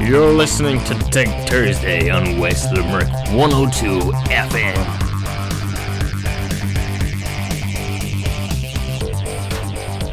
[0.00, 4.74] You're listening to Tech Thursday on West Limerick 102 FM.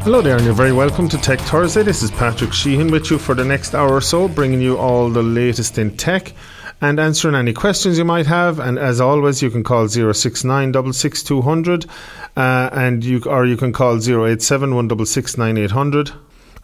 [0.02, 1.82] Hello there, and you're very welcome to Tech Thursday.
[1.82, 5.10] This is Patrick Sheehan with you for the next hour or so, bringing you all
[5.10, 6.32] the latest in tech
[6.80, 8.58] and answering any questions you might have.
[8.58, 14.74] And as always, you can call 069 uh, and you or you can call 087
[14.74, 15.36] 166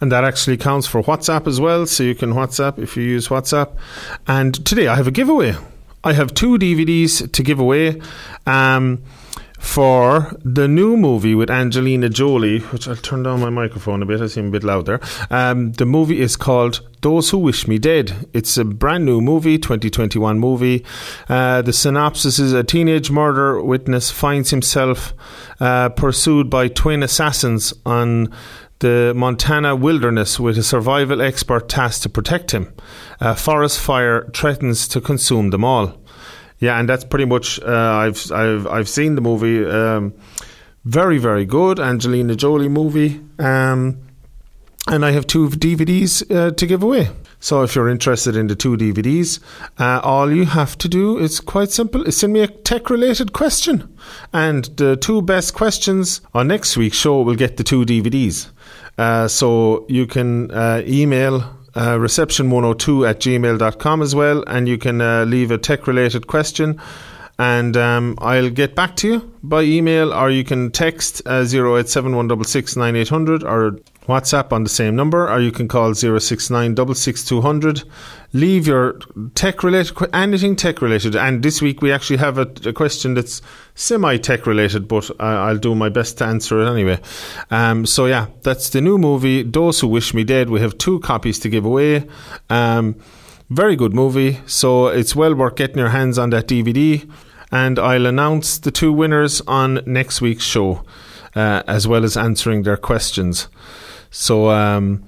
[0.01, 1.85] and that actually counts for WhatsApp as well.
[1.85, 3.75] So you can WhatsApp if you use WhatsApp.
[4.27, 5.55] And today I have a giveaway.
[6.03, 8.01] I have two DVDs to give away.
[8.45, 9.03] Um,
[9.59, 14.21] for the new movie with Angelina Jolie, which I'll turn down my microphone a bit,
[14.21, 14.99] I seem a bit loud there.
[15.31, 18.27] Um, the movie is called Those Who Wish Me Dead.
[18.33, 20.85] It's a brand new movie, 2021 movie.
[21.27, 25.13] Uh, the synopsis is a teenage murder witness finds himself
[25.59, 28.31] uh, pursued by twin assassins on
[28.79, 32.73] the Montana wilderness with a survival expert tasked to protect him.
[33.19, 35.93] A forest fire threatens to consume them all.
[36.59, 37.59] Yeah, and that's pretty much.
[37.61, 39.65] Uh, I've I've I've seen the movie.
[39.65, 40.13] Um,
[40.85, 43.21] very very good Angelina Jolie movie.
[43.39, 43.99] Um,
[44.87, 47.09] and I have two DVDs uh, to give away.
[47.39, 49.39] So if you're interested in the two DVDs,
[49.77, 53.95] uh, all you have to do is quite simple: is send me a tech-related question,
[54.33, 58.49] and the two best questions on next week's show will get the two DVDs.
[58.97, 61.43] Uh, so you can uh, email
[61.75, 66.81] uh, reception102 at gmail.com as well, and you can uh, leave a tech related question.
[67.39, 72.15] And um, I'll get back to you by email, or you can text uh, 087
[73.43, 76.75] or WhatsApp on the same number, or you can call 069
[78.33, 78.99] Leave your
[79.35, 81.15] tech related, anything tech related.
[81.15, 83.41] And this week we actually have a, a question that's
[83.75, 86.99] semi tech related, but I, will do my best to answer it anyway.
[87.51, 90.49] Um, so yeah, that's the new movie, Those Who Wish Me Dead.
[90.49, 92.07] We have two copies to give away.
[92.49, 92.95] Um,
[93.49, 97.09] very good movie, so it's well worth getting your hands on that DVD.
[97.51, 100.83] And I'll announce the two winners on next week's show,
[101.33, 103.47] uh, as well as answering their questions.
[104.17, 105.03] So um,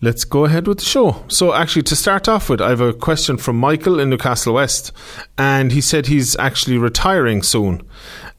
[0.00, 1.24] let's go ahead with the show.
[1.26, 4.92] So, actually, to start off with, I have a question from Michael in Newcastle West,
[5.36, 7.82] and he said he's actually retiring soon,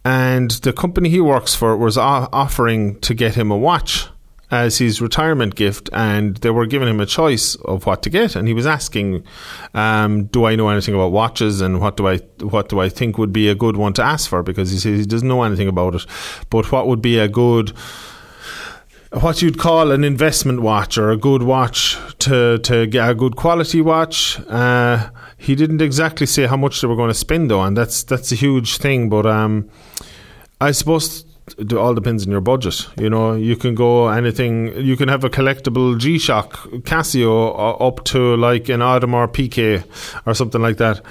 [0.06, 4.08] and the company he works for was offering to get him a watch
[4.50, 8.38] as his retirement gift, and they were giving him a choice of what to get,
[8.38, 9.26] and he was asking,
[9.74, 13.18] um, "Do I know anything about watches, and what do I what do I think
[13.18, 15.68] would be a good one to ask for?" Because he says he doesn't know anything
[15.68, 16.06] about it,
[16.50, 17.74] but what would be a good
[19.12, 23.36] what you'd call an investment watch or a good watch to to get a good
[23.36, 24.40] quality watch.
[24.48, 28.04] Uh, he didn't exactly say how much they were going to spend though, and that's
[28.04, 29.10] that's a huge thing.
[29.10, 29.70] But um,
[30.60, 31.26] I suppose
[31.58, 32.88] it all depends on your budget.
[32.98, 34.76] You know, you can go anything.
[34.84, 39.86] You can have a collectible G Shock Casio uh, up to like an Audemars Piguet
[40.26, 41.02] or something like that.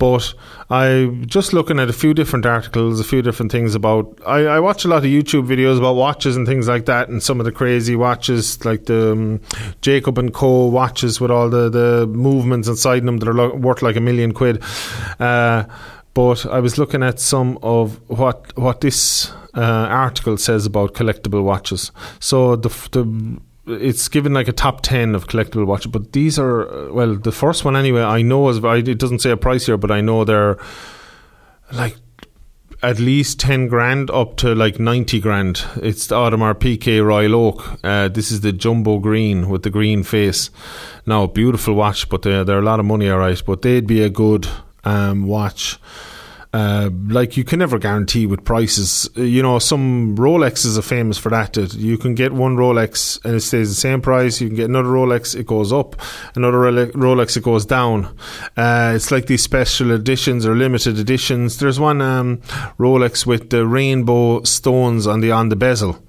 [0.00, 0.32] But
[0.70, 4.18] I just looking at a few different articles, a few different things about.
[4.26, 7.22] I, I, watch a lot of YouTube videos about watches and things like that, and
[7.22, 9.40] some of the crazy watches, like the um,
[9.82, 10.68] Jacob and Co.
[10.68, 14.32] watches with all the the movements inside them that are lo- worth like a million
[14.32, 14.62] quid.
[15.20, 15.64] Uh,
[16.14, 21.42] but I was looking at some of what what this uh, article says about collectible
[21.42, 21.92] watches.
[22.20, 23.38] So the the
[23.72, 27.32] it's given like a top 10 of collectible watches but these are uh, well the
[27.32, 30.24] first one anyway i know is it doesn't say a price here but i know
[30.24, 30.58] they're
[31.72, 31.96] like
[32.82, 35.64] at least 10 grand up to like 90 grand.
[35.82, 37.78] It's the audemars piguet royal oak.
[37.84, 40.50] Uh, this is the jumbo green with the green face.
[41.06, 44.08] Now beautiful watch but they're, they're a lot of money alright but they'd be a
[44.08, 44.48] good
[44.84, 45.78] um, watch
[46.52, 49.08] uh, like you can never guarantee with prices.
[49.16, 51.52] Uh, you know, some Rolexes are famous for that.
[51.52, 54.40] That you can get one Rolex and it stays the same price.
[54.40, 55.96] You can get another Rolex, it goes up.
[56.34, 58.06] Another Rolex, it goes down.
[58.56, 61.58] Uh, it's like these special editions or limited editions.
[61.58, 62.38] There's one um,
[62.78, 66.02] Rolex with the rainbow stones on the on the bezel.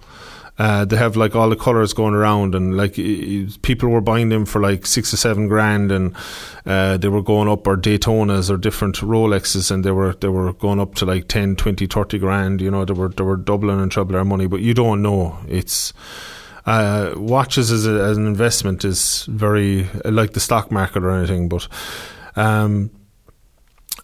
[0.61, 2.93] Uh, they have like all the colors going around, and like
[3.63, 6.15] people were buying them for like six or seven grand, and
[6.67, 10.53] uh, they were going up or Daytonas or different Rolexes, and they were they were
[10.53, 12.61] going up to like 10, 20, 30 grand.
[12.61, 15.35] You know, they were they were doubling and trebling their money, but you don't know.
[15.47, 15.93] It's
[16.67, 21.49] uh, watches as, a, as an investment is very like the stock market or anything,
[21.49, 21.67] but.
[22.35, 22.91] Um,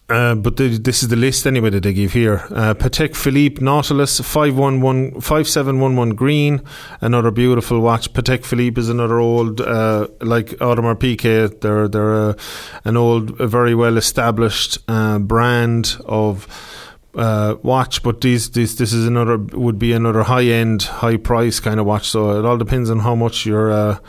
[0.08, 2.42] uh, but the, this is the list anyway that they give here.
[2.50, 6.62] Uh, Patek Philippe Nautilus 511, 5711 green,
[7.02, 8.10] another beautiful watch.
[8.14, 11.60] Patek Philippe is another old, uh, like Audemars Piguet.
[11.60, 12.34] They're they're
[12.84, 16.46] an old, very well established uh, brand of
[17.14, 18.02] uh, watch.
[18.02, 21.84] But these this this is another would be another high end, high price kind of
[21.84, 22.08] watch.
[22.08, 24.00] So it all depends on how much you're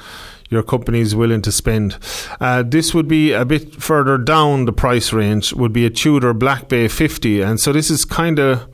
[0.49, 1.97] your company is willing to spend.
[2.39, 5.53] Uh, this would be a bit further down the price range.
[5.53, 8.67] Would be a Tudor Black Bay 50, and so this is kind of.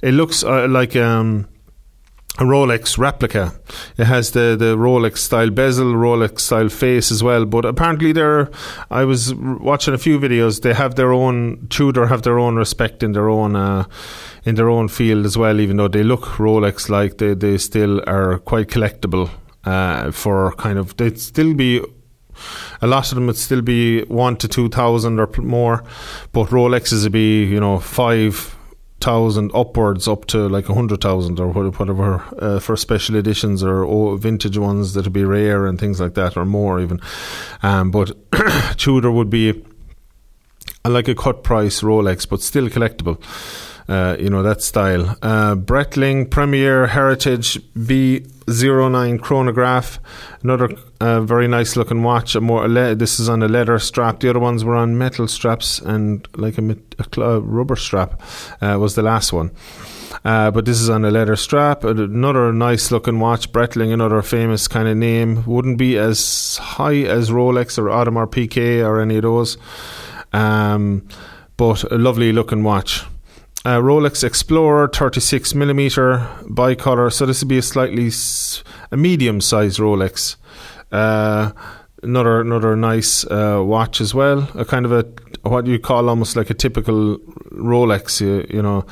[0.00, 1.48] It looks uh, like um,
[2.38, 3.52] a Rolex replica.
[3.96, 7.44] It has the, the Rolex style bezel, Rolex style face as well.
[7.44, 8.48] But apparently, they're.
[8.90, 10.62] I was watching a few videos.
[10.62, 13.84] They have their own Tudor have their own respect in their own uh,
[14.44, 15.60] in their own field as well.
[15.60, 19.30] Even though they look Rolex like, they they still are quite collectible.
[19.64, 21.82] Uh, for kind of they'd still be
[22.80, 25.82] a lot of them would still be one to two thousand or more,
[26.32, 28.56] but Rolexes would be you know five
[29.00, 34.16] thousand upwards up to like a hundred thousand or whatever uh, for special editions or
[34.16, 37.00] vintage ones that would be rare and things like that or more even.
[37.62, 38.12] Um, but
[38.76, 39.64] Tudor would be
[40.84, 43.20] like a cut price Rolex, but still collectible.
[43.88, 45.16] Uh, you know that style.
[45.22, 49.98] Uh, Breitling Premier Heritage B09 chronograph,
[50.42, 50.68] another
[51.00, 52.34] uh, very nice looking watch.
[52.34, 54.20] A more le- this is on a leather strap.
[54.20, 58.20] The other ones were on metal straps and like a, a cl- rubber strap.
[58.60, 59.52] Uh, was the last one.
[60.22, 61.82] Uh, but this is on a leather strap.
[61.84, 63.52] Another nice looking watch.
[63.52, 65.44] Breitling, another famous kind of name.
[65.46, 69.56] Wouldn't be as high as Rolex or Audemars Piguet or any of those.
[70.34, 71.08] Um,
[71.56, 73.04] but a lovely looking watch
[73.64, 77.12] uh, Rolex Explorer 36 millimeter bicolor.
[77.12, 78.10] So this would be a slightly
[78.90, 80.36] a medium sized Rolex.
[80.92, 81.52] Uh,
[82.02, 84.48] another another nice uh, watch as well.
[84.54, 85.04] A kind of a
[85.42, 87.18] what you call almost like a typical
[87.52, 88.20] Rolex.
[88.20, 88.86] You, you know,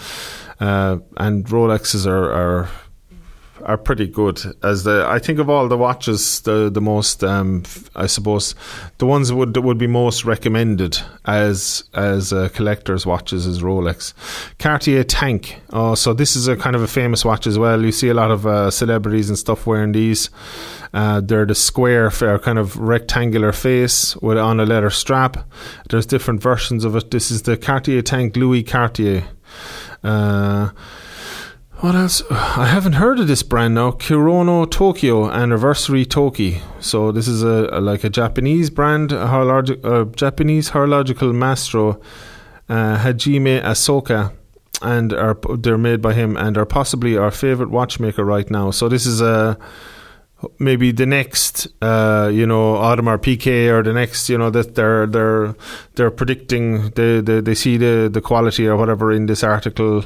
[0.60, 2.68] uh, and Rolexes are, are
[3.66, 4.40] are pretty good.
[4.62, 7.64] As the I think of all the watches, the the most um,
[7.96, 8.54] I suppose
[8.98, 13.62] the ones that would that would be most recommended as as uh, collectors' watches is
[13.62, 14.14] Rolex,
[14.58, 15.60] Cartier Tank.
[15.70, 17.84] Oh, so this is a kind of a famous watch as well.
[17.84, 20.30] You see a lot of uh, celebrities and stuff wearing these.
[20.94, 25.36] Uh, they're the square, fair kind of rectangular face with on a leather strap.
[25.90, 27.10] There's different versions of it.
[27.10, 29.24] This is the Cartier Tank Louis Cartier.
[30.04, 30.70] Uh,
[31.80, 32.22] what else?
[32.30, 33.92] I haven't heard of this brand now.
[33.92, 36.60] Kurono Tokyo Anniversary Toki.
[36.80, 42.00] So this is a, a like a Japanese brand, a horologi- uh, Japanese horological maestro,
[42.68, 44.32] uh, Hajime Asaoka,
[44.82, 48.70] and are they're made by him and are possibly our favorite watchmaker right now.
[48.70, 49.58] So this is a
[50.58, 55.06] maybe the next, uh, you know, Audemars Piguet or the next, you know, that they're
[55.06, 55.54] they're
[55.94, 60.04] they're predicting they they, they see the the quality or whatever in this article.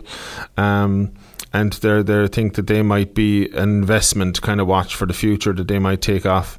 [0.56, 1.12] Um,
[1.52, 5.14] and they they think that they might be an investment kind of watch for the
[5.14, 6.58] future that they might take off.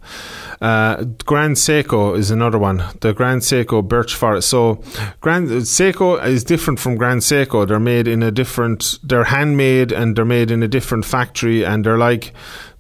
[0.62, 2.84] Uh, Grand Seiko is another one.
[3.00, 4.50] The Grand Seiko Birch Forest.
[4.50, 4.84] So
[5.22, 7.68] Grand Seiko is different from Grand Seiko.
[7.68, 9.00] They're made in a different.
[9.04, 12.34] They're handmade and they're made in a different factory, and they're like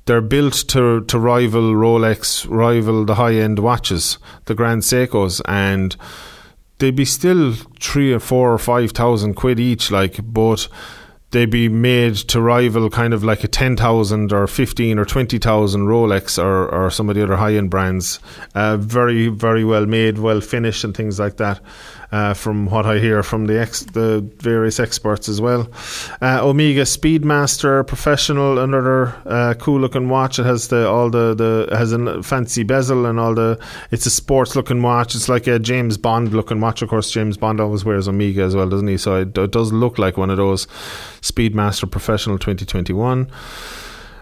[0.06, 5.96] they're built to to rival Rolex, rival the high end watches, the Grand Seikos, and
[6.80, 9.92] they'd be still three or four or five thousand quid each.
[9.92, 10.68] Like, but
[11.32, 16.42] they'd be made to rival kind of like a 10,000 or 15 or 20,000 Rolex
[16.42, 18.20] or, or some of the other high end brands.
[18.54, 21.62] Uh, very, very well made, well finished, and things like that
[22.12, 25.70] uh, from what I hear from the ex- the various experts as well.
[26.22, 30.40] Uh, Omega Speedmaster Professional, another uh, cool looking watch.
[30.40, 33.60] It has the all the the has a fancy bezel and all the.
[33.92, 35.16] It's a sports looking watch.
[35.16, 36.82] It's like a James Bond looking watch.
[36.82, 38.98] Of course, James Bond always wears Omega as well, doesn't he?
[38.98, 40.68] So it, it does look like one of those
[41.22, 43.30] Speedmaster Professional 2021.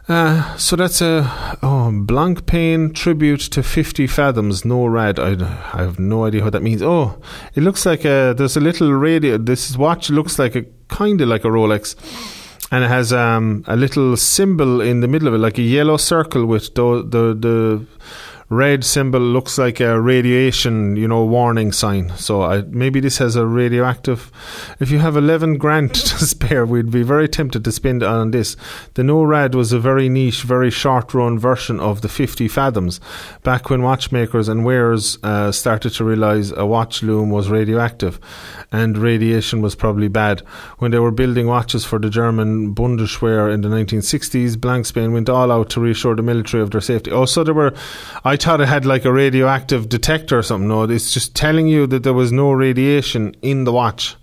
[0.09, 1.21] Uh, so that's a
[1.61, 5.19] oh, Blancpain tribute to 50 Fathoms, no rad.
[5.19, 5.33] I,
[5.73, 6.81] I have no idea what that means.
[6.81, 7.21] Oh,
[7.53, 9.37] it looks like a, there's a little radio.
[9.37, 11.95] This watch looks like a kind of like a Rolex.
[12.71, 15.97] And it has um, a little symbol in the middle of it, like a yellow
[15.97, 17.85] circle with the, the, the
[18.49, 22.09] red symbol looks like a radiation, you know, warning sign.
[22.17, 24.31] So I, maybe this has a radioactive.
[24.79, 28.57] If you have 11 grand to spare, we'd be very tempted to spend on this.
[28.95, 32.99] The NORAD was a very niche, very short run version of the 50 Fathoms,
[33.43, 38.19] back when watchmakers and wearers uh, started to realize a watch lume was radioactive
[38.71, 40.39] and radiation was probably bad.
[40.79, 45.51] When they were building watches for the German Bundeswehr in the 1960s, Blancpain went all
[45.51, 47.11] out to reassure the military of their safety.
[47.11, 47.73] Oh, so there were,
[48.23, 50.67] I thought it had like a radioactive detector or something.
[50.67, 54.15] No, it's just telling you that there was no radiation in the watch.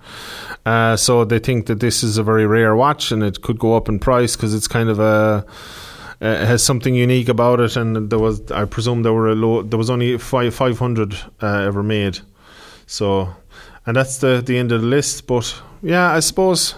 [0.65, 3.77] Uh, so they think that this is a very rare watch and it could go
[3.77, 5.47] up in price because it's kind of a
[6.21, 7.77] uh, has something unique about it.
[7.77, 11.15] And there was, I presume, there were a low, there was only five five hundred
[11.41, 12.19] uh, ever made.
[12.87, 13.29] So
[13.87, 15.27] and that's the the end of the list.
[15.27, 16.75] But yeah, I suppose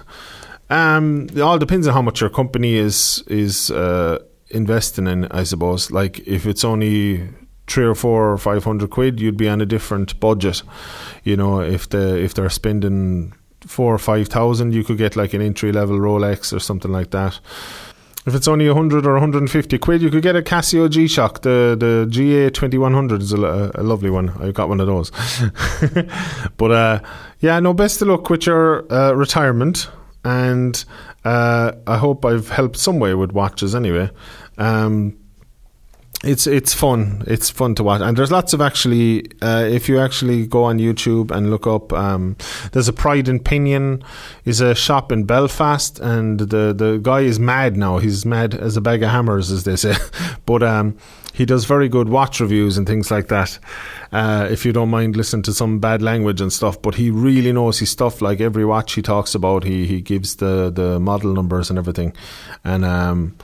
[0.71, 4.19] um, it all depends on how much your company is is uh,
[4.51, 5.27] investing in.
[5.27, 7.29] I suppose like if it's only
[7.67, 10.63] three or four or five hundred quid, you'd be on a different budget.
[11.25, 15.35] You know, if the if they're spending four or five thousand, you could get like
[15.35, 17.41] an entry level Rolex or something like that.
[18.27, 21.41] If it's only 100 or 150 quid, you could get a Casio G Shock.
[21.41, 24.29] The the GA 2100 is a, a lovely one.
[24.41, 25.11] I've got one of those.
[26.59, 27.01] but uh,
[27.41, 29.89] yeah, no, best of luck with your uh, retirement.
[30.25, 30.85] And
[31.25, 34.11] uh, I hope I've helped some way with watches anyway.
[34.57, 35.19] Um,
[36.25, 37.23] it's it's fun.
[37.29, 39.31] It's fun to watch, and there's lots of actually.
[39.41, 42.37] Uh, if you actually go on YouTube and look up, um,
[42.73, 44.03] there's a Pride and Pinion,
[44.45, 47.99] is a shop in Belfast, and the the guy is mad now.
[47.99, 49.95] He's mad as a bag of hammers, as they say.
[50.47, 50.97] but um,
[51.33, 53.57] he does very good watch reviews and things like that.
[54.11, 57.53] Uh, if you don't mind listening to some bad language and stuff, but he really
[57.53, 58.21] knows his stuff.
[58.21, 62.13] Like every watch he talks about, he he gives the the model numbers and everything,
[62.65, 63.37] and um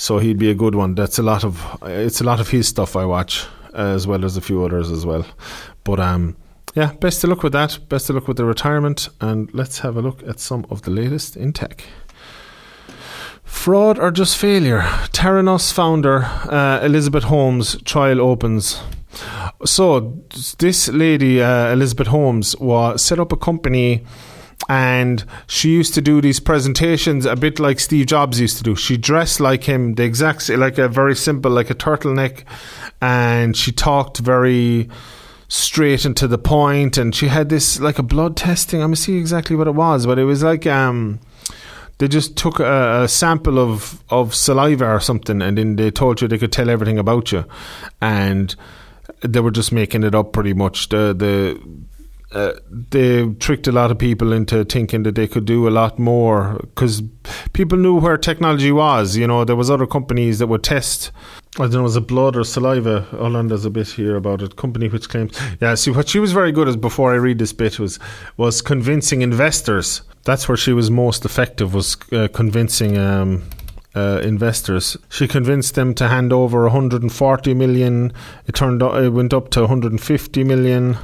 [0.00, 0.94] so he'd be a good one.
[0.94, 4.34] That's a lot of it's a lot of his stuff I watch as well as
[4.34, 5.26] a few others as well.
[5.84, 6.38] But um,
[6.74, 7.78] yeah, best of luck with that.
[7.90, 10.90] Best of luck with the retirement, and let's have a look at some of the
[10.90, 11.84] latest in tech.
[13.44, 14.80] Fraud or just failure?
[15.12, 18.80] Theranos founder uh, Elizabeth Holmes trial opens.
[19.66, 20.22] So
[20.58, 24.02] this lady, uh, Elizabeth Holmes, was set up a company
[24.68, 28.76] and she used to do these presentations a bit like Steve Jobs used to do.
[28.76, 32.44] She dressed like him, the exact like a very simple, like a turtleneck,
[33.00, 34.88] and she talked very
[35.48, 36.98] straight and to the point.
[36.98, 38.80] And she had this like a blood testing.
[38.80, 41.20] I'm gonna see exactly what it was, but it was like um,
[41.98, 46.20] they just took a, a, sample of of saliva or something, and then they told
[46.20, 47.44] you they could tell everything about you,
[48.00, 48.54] and
[49.22, 50.90] they were just making it up pretty much.
[50.90, 51.60] The the
[52.32, 55.98] uh, they tricked a lot of people into thinking that they could do a lot
[55.98, 57.02] more because
[57.52, 59.16] people knew where technology was.
[59.16, 61.10] You know, there was other companies that would test.
[61.56, 63.00] I don't know, was it blood or saliva?
[63.10, 64.54] Hold on, there's a bit here about it.
[64.54, 65.74] Company which claims, yeah.
[65.74, 67.98] See, what she was very good at before I read this bit was
[68.36, 70.02] was convincing investors.
[70.24, 71.74] That's where she was most effective.
[71.74, 72.96] Was uh, convincing.
[72.96, 73.42] Um,
[73.92, 74.96] uh, investors.
[75.08, 78.12] She convinced them to hand over 140 million.
[78.46, 80.96] It turned it went up to 150 million.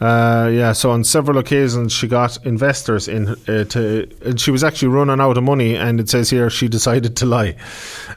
[0.00, 4.64] Uh, yeah, so on several occasions she got investors in uh, to, and she was
[4.64, 5.76] actually running out of money.
[5.76, 7.56] And it says here she decided to lie.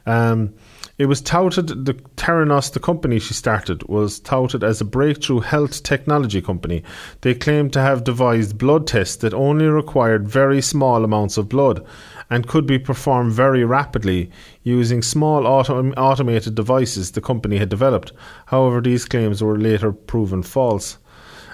[0.05, 0.53] Um,
[0.97, 5.83] it was touted the Theranos, the company she started, was touted as a breakthrough health
[5.83, 6.81] technology company.
[7.21, 11.85] They claimed to have devised blood tests that only required very small amounts of blood
[12.31, 14.31] and could be performed very rapidly
[14.63, 18.11] using small auto- automated devices the company had developed.
[18.47, 20.97] However, these claims were later proven false.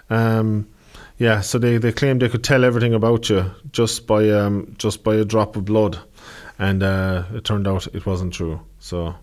[0.10, 0.68] Um,
[1.18, 5.04] yeah, so they, they claimed they could tell everything about you just by um, just
[5.04, 6.00] by a drop of blood,
[6.60, 8.62] and uh, it turned out it wasn't true.
[8.80, 9.16] So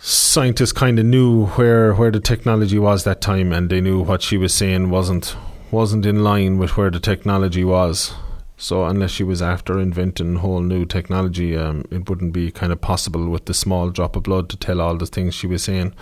[0.00, 4.22] scientists kind of knew where where the technology was that time, and they knew what
[4.22, 5.36] she was saying wasn't
[5.70, 8.12] wasn't in line with where the technology was.
[8.56, 12.80] So unless she was after inventing whole new technology, um, it wouldn't be kind of
[12.80, 15.94] possible with the small drop of blood to tell all the things she was saying.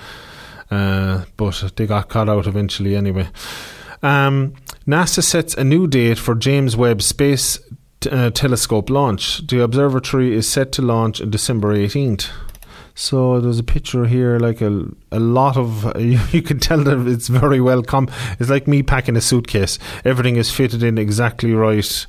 [0.71, 3.29] Uh, but they got caught out eventually anyway.
[4.07, 4.55] Um,
[4.87, 7.59] NASA sets a new date for James Webb Space
[8.09, 9.45] uh, Telescope launch.
[9.49, 12.31] The observatory is set to launch on December 18th.
[12.99, 17.07] So there's a picture here, like a a lot of you, you can tell that
[17.07, 18.09] it's very well come.
[18.41, 19.79] It's like me packing a suitcase.
[20.05, 22.07] Everything is fitted in exactly right,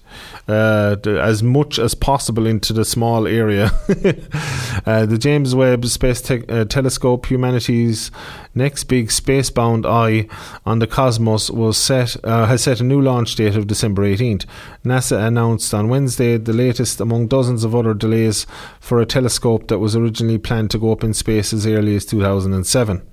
[0.47, 3.65] uh, as much as possible into the small area.
[4.85, 8.09] uh, the James Webb Space Te- uh, Telescope, humanity's
[8.55, 10.27] next big spacebound eye
[10.65, 14.45] on the cosmos, was set uh, has set a new launch date of December 18th.
[14.85, 18.47] NASA announced on Wednesday the latest among dozens of other delays
[18.79, 22.05] for a telescope that was originally planned to go up in space as early as
[22.05, 23.07] 2007.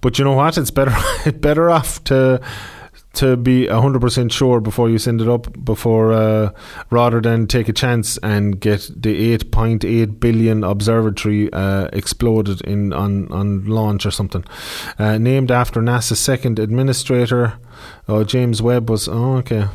[0.00, 0.58] But you know what?
[0.58, 0.94] It's better
[1.32, 2.40] better off to
[3.12, 6.52] to be 100% sure before you send it up before uh,
[6.90, 13.30] rather than take a chance and get the 8.8 billion observatory uh, exploded in on,
[13.32, 14.44] on launch or something
[14.98, 17.58] uh, named after NASA's second administrator
[18.08, 19.08] Oh, James Webb was.
[19.08, 19.68] Oh, okay.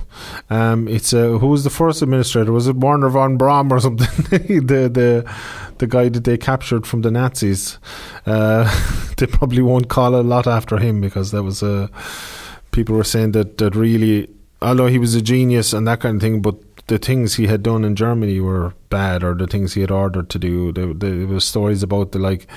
[0.49, 2.51] Um, it's uh, who was the first administrator?
[2.51, 4.07] Was it Wernher von Braun or something?
[4.65, 5.33] the the
[5.77, 7.77] the guy that they captured from the Nazis.
[8.25, 8.65] Uh,
[9.17, 11.89] they probably won't call a lot after him because that was a.
[12.75, 14.29] People were saying that that really,
[14.61, 16.55] although he was a genius and that kind of thing, but
[16.87, 20.29] the things he had done in Germany were bad, or the things he had ordered
[20.29, 20.71] to do.
[20.71, 22.47] There, there stories about the like,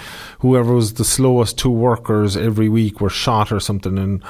[0.40, 4.22] whoever was the slowest two workers every week were shot or something, and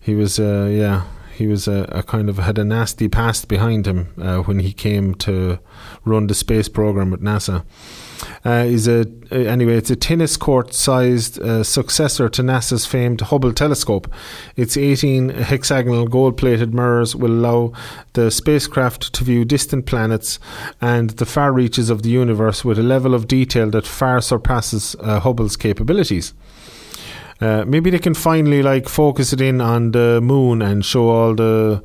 [0.00, 1.02] he was, uh, yeah,
[1.34, 4.72] he was a, a, kind of had a nasty past behind him uh, when he
[4.72, 5.58] came to
[6.04, 7.64] run the space program at NASA.
[8.44, 9.00] Uh, is a
[9.32, 9.76] uh, anyway.
[9.76, 14.10] It's a tennis court-sized uh, successor to NASA's famed Hubble telescope.
[14.56, 17.72] Its 18 hexagonal gold-plated mirrors will allow
[18.12, 20.38] the spacecraft to view distant planets
[20.80, 24.94] and the far reaches of the universe with a level of detail that far surpasses
[25.00, 26.32] uh, Hubble's capabilities.
[27.40, 31.34] Uh, maybe they can finally like focus it in on the moon and show all
[31.34, 31.82] the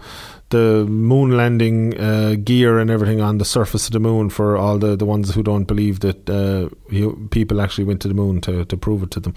[0.51, 4.77] the moon landing uh, gear and everything on the surface of the moon for all
[4.77, 6.69] the, the ones who don't believe that uh,
[7.29, 9.33] people actually went to the moon to, to prove it to them.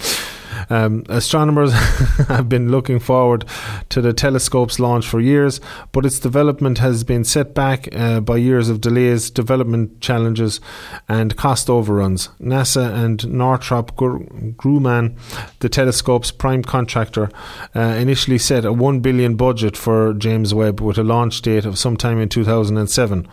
[0.70, 1.72] Um, astronomers
[2.28, 3.44] have been looking forward
[3.90, 5.60] to the telescope's launch for years,
[5.92, 10.60] but its development has been set back uh, by years of delays, development challenges,
[11.08, 12.28] and cost overruns.
[12.40, 15.16] NASA and Northrop Grumman,
[15.60, 17.30] the telescope's prime contractor,
[17.74, 21.78] uh, initially set a 1 billion budget for James Webb with a launch date of
[21.78, 23.28] sometime in 2007.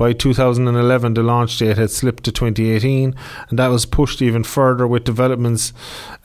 [0.00, 3.14] By 2011, the launch date had slipped to 2018,
[3.50, 5.74] and that was pushed even further with developments,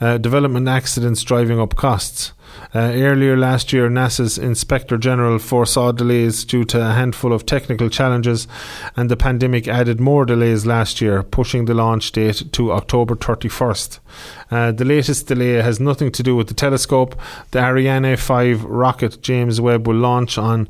[0.00, 2.32] uh, development accidents driving up costs.
[2.74, 7.90] Uh, earlier last year, NASA's Inspector General foresaw delays due to a handful of technical
[7.90, 8.48] challenges,
[8.96, 13.98] and the pandemic added more delays last year, pushing the launch date to October 31st.
[14.50, 17.14] Uh, the latest delay has nothing to do with the telescope.
[17.50, 20.66] The Ariane 5 rocket James Webb will launch on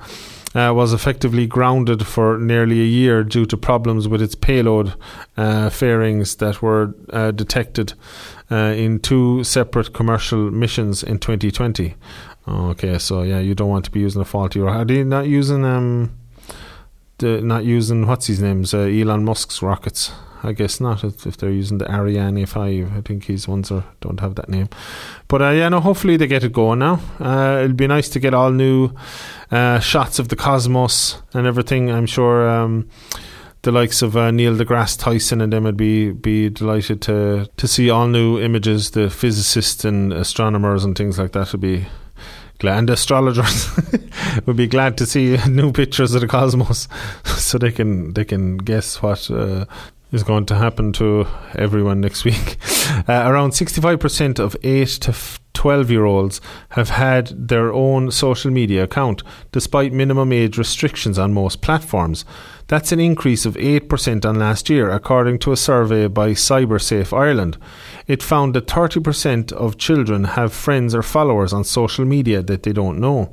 [0.57, 4.95] uh, was effectively grounded for nearly a year due to problems with its payload
[5.37, 7.93] uh, fairings that were uh, detected
[8.51, 11.95] uh, in two separate commercial missions in 2020.
[12.49, 15.27] Okay, so yeah, you don't want to be using a faulty or are they not
[15.27, 16.17] using um,
[17.19, 20.11] the, not using what's his name's uh, Elon Musk's rockets?
[20.43, 22.97] I guess not if, if they're using the Ariane 5.
[22.97, 24.69] I think his ones are, don't have that name.
[25.29, 27.01] But uh, yeah, no, hopefully they get it going now.
[27.19, 28.93] Uh, it'll be nice to get all new
[29.51, 31.91] uh, shots of the cosmos and everything.
[31.91, 32.89] I'm sure um,
[33.63, 37.69] the likes of uh, Neil deGrasse Tyson and them would be be delighted to to
[37.69, 38.93] see all new images.
[38.93, 41.87] The physicists and astronomers and things like that would be
[42.59, 42.79] glad.
[42.79, 43.71] And astrologers
[44.47, 46.89] would be glad to see new pictures of the cosmos,
[47.25, 49.65] so they can they can guess what uh,
[50.13, 52.57] is going to happen to everyone next week.
[53.09, 55.13] Uh, around 65% of 8 to
[55.57, 56.41] 12 year olds
[56.71, 62.27] have had their own social media account, despite minimum age restrictions on most platforms.
[62.69, 67.57] That's an increase of 8% on last year, according to a survey by CyberSafe Ireland.
[68.07, 72.73] It found that 30% of children have friends or followers on social media that they
[72.73, 73.31] don't know.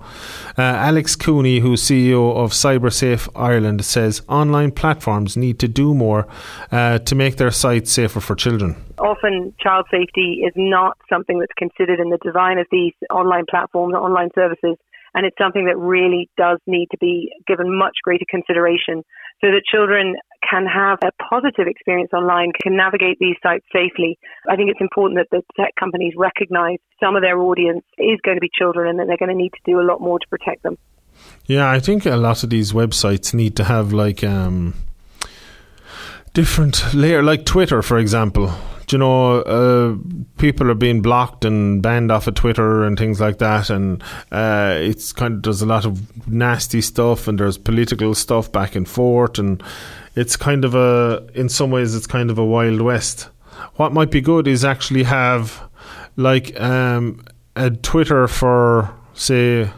[0.58, 6.28] Uh, Alex Cooney, who's CEO of CyberSafe Ireland, says online platforms need to do more
[6.72, 8.76] uh, to make their sites safer for children.
[8.98, 13.94] Often, child safety is not something that's considered in the design of these online platforms,
[13.94, 14.78] or online services
[15.16, 19.04] and it's something that really does need to be given much greater consideration
[19.44, 20.16] so that children
[20.50, 24.18] can have a positive experience online, can navigate these sites safely.
[24.50, 28.38] I think it's important that the tech companies recognize some of their audience is going
[28.38, 30.28] to be children and that they're going to need to do a lot more to
[30.30, 30.78] protect them.
[31.46, 34.74] Yeah, I think a lot of these websites need to have like um,
[36.34, 38.52] different layer, like Twitter, for example
[38.88, 39.96] Do you know, uh,
[40.38, 44.76] people are being blocked and banned off of Twitter and things like that, and uh,
[44.78, 48.88] it's kind of there's a lot of nasty stuff and there's political stuff back and
[48.88, 49.64] forth, and
[50.16, 53.30] it's kind of a in some ways it's kind of a wild west.
[53.76, 55.64] What might be good is actually have
[56.18, 57.24] like um,
[57.56, 59.70] a Twitter for say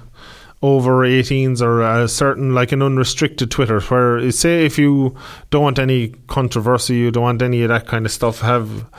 [0.66, 5.16] over 18s or a certain like an unrestricted Twitter where say if you
[5.52, 8.90] don't want any controversy, you don't want any of that kind of stuff, have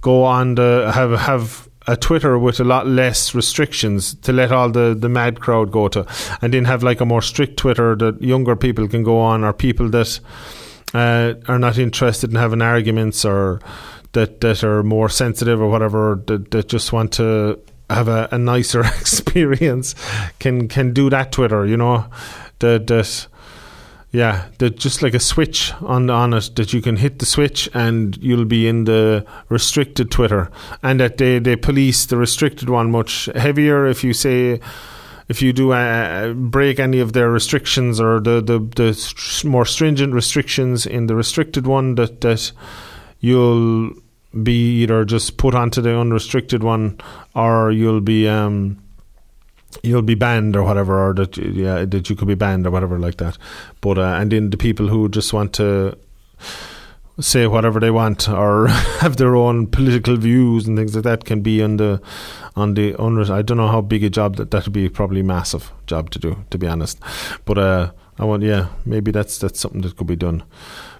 [0.00, 4.70] go on the have have a Twitter with a lot less restrictions to let all
[4.70, 6.06] the, the mad crowd go to,
[6.40, 9.52] and then have like a more strict Twitter that younger people can go on, or
[9.52, 10.20] people that
[10.94, 13.60] uh, are not interested in having arguments, or
[14.12, 17.58] that that are more sensitive or whatever, that, that just want to
[17.90, 19.94] have a, a nicer experience
[20.38, 22.06] can can do that Twitter, you know,
[22.58, 23.26] that that
[24.10, 27.68] yeah, that just like a switch on on it that you can hit the switch
[27.74, 30.50] and you'll be in the restricted Twitter,
[30.82, 34.60] and that they they police the restricted one much heavier if you say.
[35.30, 40.14] If you do uh, break any of their restrictions or the, the, the more stringent
[40.14, 42.50] restrictions in the restricted one, that, that
[43.20, 43.92] you'll
[44.42, 47.00] be either just put onto the unrestricted one
[47.34, 48.82] or you'll be um,
[49.82, 52.98] you'll be banned or whatever or that yeah that you could be banned or whatever
[52.98, 53.38] like that
[53.80, 55.96] but uh, and then the people who just want to
[57.20, 58.68] say whatever they want or
[59.00, 62.00] have their own political views and things like that can be on the
[62.54, 65.22] on the unres- I don't know how big a job that that would be probably
[65.22, 67.00] massive job to do to be honest
[67.44, 70.42] but uh I want, yeah, maybe that's that's something that could be done.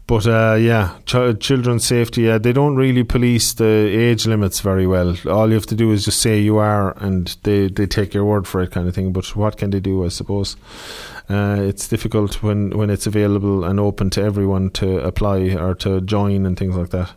[0.08, 4.86] But uh, yeah, ch- children's safety, yeah, they don't really police the age limits very
[4.86, 5.14] well.
[5.28, 8.24] All you have to do is just say you are, and they, they take your
[8.24, 9.12] word for it, kind of thing.
[9.12, 10.56] But what can they do, I suppose?
[11.28, 16.00] Uh, it's difficult when, when it's available and open to everyone to apply or to
[16.00, 17.12] join and things like that.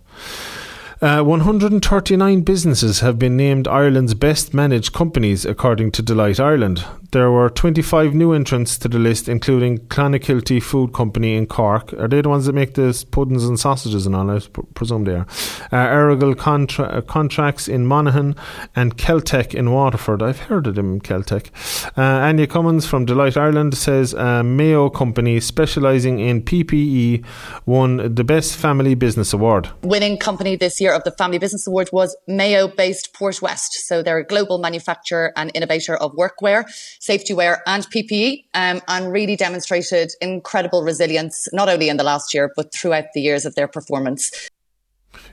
[1.02, 6.86] Uh, 139 businesses have been named Ireland's best managed companies, according to Deloitte Ireland.
[7.12, 11.92] There were 25 new entrants to the list, including Clonakilty Food Company in Cork.
[11.94, 14.30] Are they the ones that make the puddings and sausages and all?
[14.30, 14.40] I
[14.76, 15.28] presume they are.
[15.72, 18.36] Uh, contra- uh, Contracts in Monaghan
[18.76, 20.22] and Keltec in Waterford.
[20.22, 21.50] I've heard of them, Keltec.
[21.98, 27.26] Uh, Anya Cummins from Deloitte Ireland says uh, Mayo Company, specialising in PPE,
[27.66, 29.70] won the Best Family Business Award.
[29.82, 33.74] Winning company this year of the Family Business Award was Mayo based Portwest.
[33.74, 36.66] So they're a global manufacturer and innovator of workwear
[37.00, 42.34] safety wear and PPE, um, and really demonstrated incredible resilience, not only in the last
[42.34, 44.50] year, but throughout the years of their performance.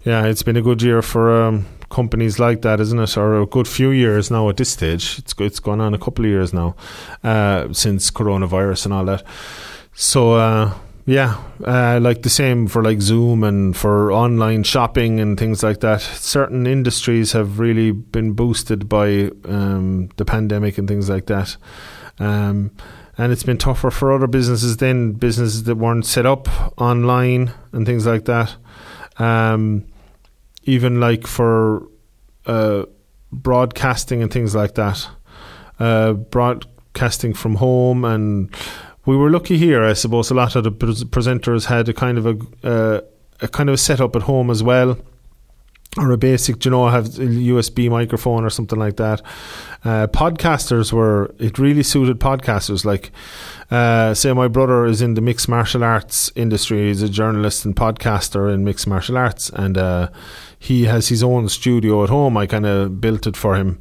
[0.04, 3.16] Yeah, it's been a good year for um, companies like that, isn't it?
[3.16, 5.18] Or a good few years now at this stage.
[5.18, 6.76] It's it's gone on a couple of years now
[7.22, 9.22] uh, since coronavirus and all that.
[9.94, 10.72] So uh,
[11.08, 15.80] yeah, uh, like the same for like Zoom and for online shopping and things like
[15.80, 16.02] that.
[16.02, 21.56] Certain industries have really been boosted by um, the pandemic and things like that.
[22.18, 22.72] Um,
[23.16, 26.46] and it's been tougher for other businesses than businesses that weren't set up
[26.78, 28.56] online and things like that.
[29.18, 29.86] Um,
[30.64, 31.88] even like for
[32.44, 32.82] uh,
[33.32, 35.08] broadcasting and things like that.
[35.78, 38.54] Uh, broadcasting from home and
[39.08, 40.30] we were lucky here, I suppose.
[40.30, 43.00] A lot of the presenters had a kind of a uh,
[43.40, 44.98] a kind of a setup at home as well,
[45.96, 49.22] or a basic, you know, have a USB microphone or something like that.
[49.84, 52.84] Uh, podcasters were it really suited podcasters.
[52.84, 53.10] Like,
[53.70, 56.88] uh, say, my brother is in the mixed martial arts industry.
[56.88, 60.10] He's a journalist and podcaster in mixed martial arts, and uh,
[60.58, 62.36] he has his own studio at home.
[62.36, 63.80] I kind of built it for him,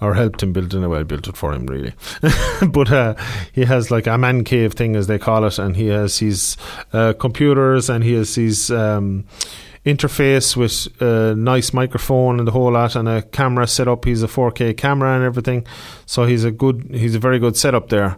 [0.00, 0.86] or helped him build it.
[0.86, 1.92] Well, built it for him really.
[2.70, 3.14] but uh,
[3.52, 6.56] he has like a man cave thing, as they call it, and he has his
[6.92, 8.70] uh, computers and he has his.
[8.70, 9.26] Um,
[9.84, 14.22] interface with a nice microphone and the whole lot and a camera set up he's
[14.22, 15.66] a 4k camera and everything
[16.04, 18.16] so he's a good he's a very good setup there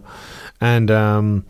[0.59, 1.45] and um,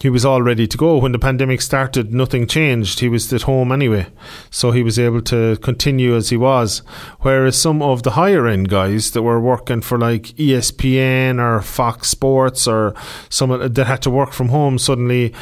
[0.00, 0.98] he was all ready to go.
[0.98, 3.00] When the pandemic started, nothing changed.
[3.00, 4.06] He was at home anyway.
[4.48, 6.82] So he was able to continue as he was.
[7.20, 12.08] Whereas some of the higher end guys that were working for like ESPN or Fox
[12.08, 12.94] Sports or
[13.28, 15.34] some that had to work from home suddenly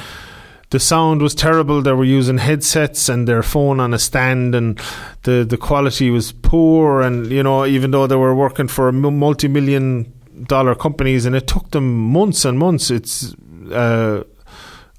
[0.71, 1.81] the sound was terrible.
[1.81, 4.81] They were using headsets and their phone on a stand, and
[5.23, 7.03] the the quality was poor.
[7.03, 10.13] And you know, even though they were working for multi million
[10.45, 12.91] dollar companies, and it took them months and months.
[12.91, 13.35] It's
[13.73, 14.25] uh,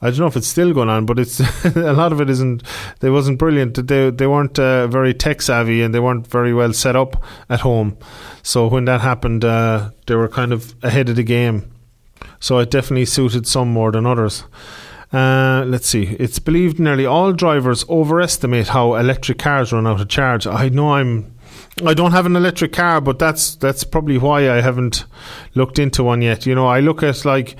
[0.01, 2.63] I don't know if it's still going on, but it's a lot of it isn't.
[2.99, 3.87] They wasn't brilliant.
[3.87, 7.61] They they weren't uh, very tech savvy and they weren't very well set up at
[7.61, 7.97] home.
[8.43, 11.71] So when that happened, uh, they were kind of ahead of the game.
[12.39, 14.43] So it definitely suited some more than others.
[15.11, 16.15] Uh, let's see.
[16.19, 20.45] It's believed nearly all drivers overestimate how electric cars run out of charge.
[20.45, 21.33] I know I'm.
[21.85, 25.05] I don't have an electric car, but that's that's probably why I haven't
[25.55, 26.45] looked into one yet.
[26.45, 27.55] You know, I look at like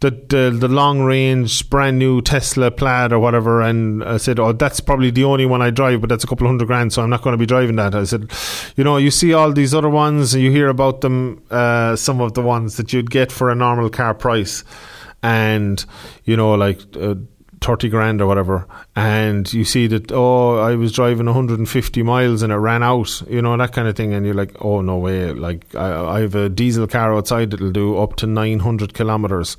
[0.00, 4.52] the, the the long range brand new Tesla Plaid or whatever, and I said, oh,
[4.52, 7.10] that's probably the only one I drive, but that's a couple hundred grand, so I'm
[7.10, 7.94] not going to be driving that.
[7.94, 8.30] I said,
[8.76, 12.34] you know, you see all these other ones, you hear about them, uh, some of
[12.34, 14.64] the ones that you'd get for a normal car price,
[15.22, 15.84] and
[16.24, 16.80] you know, like.
[16.96, 17.14] Uh,
[17.62, 22.52] 30 grand or whatever and you see that oh I was driving 150 miles and
[22.52, 25.32] it ran out you know that kind of thing and you're like oh no way
[25.32, 29.56] like I, I have a diesel car outside that'll do up to 900 kilometers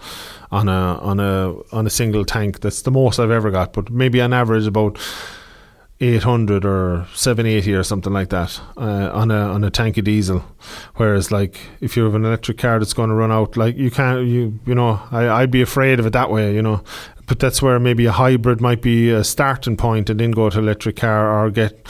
[0.51, 3.89] on a on a on a single tank that's the most I've ever got but
[3.89, 4.99] maybe on average about
[6.03, 10.43] 800 or 780 or something like that uh, on a on a tank of diesel.
[10.95, 13.89] Whereas like if you have an electric car that's going to run out like you
[13.89, 16.83] can't you you know I, I'd be afraid of it that way you know.
[17.25, 20.59] But that's where maybe a hybrid might be a starting point and then go to
[20.59, 21.87] electric car or get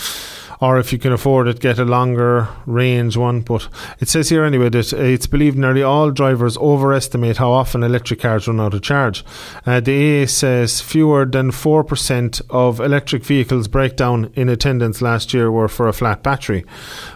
[0.64, 3.42] or if you can afford it, get a longer range one.
[3.42, 3.68] But
[4.00, 8.48] it says here anyway that it's believed nearly all drivers overestimate how often electric cars
[8.48, 9.26] run out of charge.
[9.66, 15.52] Uh, the AA says fewer than 4% of electric vehicles breakdown in attendance last year
[15.52, 16.64] were for a flat battery.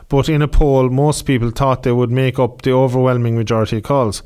[0.09, 3.83] But in a poll, most people thought they would make up the overwhelming majority of
[3.83, 4.23] calls.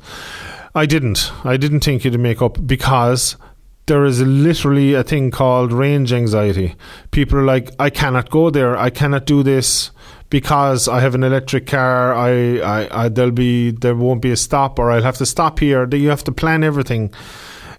[0.74, 1.30] I didn't.
[1.44, 3.36] I didn't think it'd make up because
[3.86, 6.76] there is literally a thing called range anxiety.
[7.10, 8.76] People are like, I cannot go there.
[8.76, 9.90] I cannot do this
[10.30, 12.14] because I have an electric car.
[12.14, 15.58] I, I, I there'll be there won't be a stop, or I'll have to stop
[15.58, 15.88] here.
[15.94, 17.12] You have to plan everything.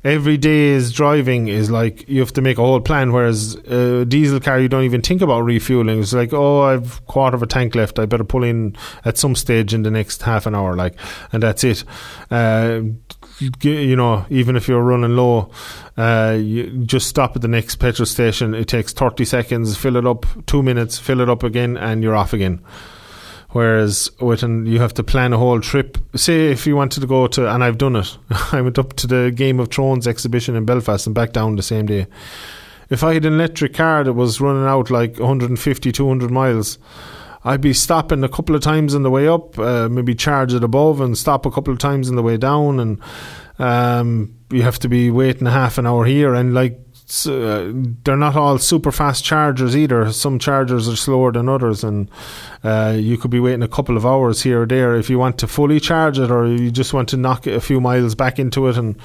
[0.03, 3.13] every day's driving is like you have to make a whole plan.
[3.13, 5.99] Whereas a diesel car, you don't even think about refueling.
[5.99, 7.99] It's like, oh, I've quarter of a tank left.
[7.99, 10.95] I better pull in at some stage in the next half an hour, like,
[11.31, 11.83] and that's it.
[12.29, 12.81] Uh,
[13.39, 15.51] you know, even if you're running low,
[15.97, 18.53] uh, you just stop at the next petrol station.
[18.53, 22.15] It takes 30 seconds, fill it up, two minutes, fill it up again, and you're
[22.15, 22.61] off again.
[23.49, 25.97] Whereas with an, you have to plan a whole trip.
[26.15, 28.17] Say if you wanted to go to, and I've done it.
[28.51, 31.61] I went up to the Game of Thrones exhibition in Belfast and back down the
[31.61, 32.07] same day.
[32.89, 36.79] If I had an electric car that was running out like 150, 200 miles,
[37.45, 40.63] I'd be stopping a couple of times on the way up, uh, maybe charge it
[40.63, 42.99] above and stop a couple of times on the way down, and
[43.59, 46.33] um, you have to be waiting a half an hour here.
[46.33, 46.79] And like
[47.27, 47.71] uh,
[48.03, 50.11] they're not all super fast chargers either.
[50.11, 52.09] Some chargers are slower than others, and
[52.63, 55.37] uh, you could be waiting a couple of hours here or there if you want
[55.39, 58.67] to fully charge it, or you just want to knock a few miles back into
[58.67, 58.77] it.
[58.77, 58.95] And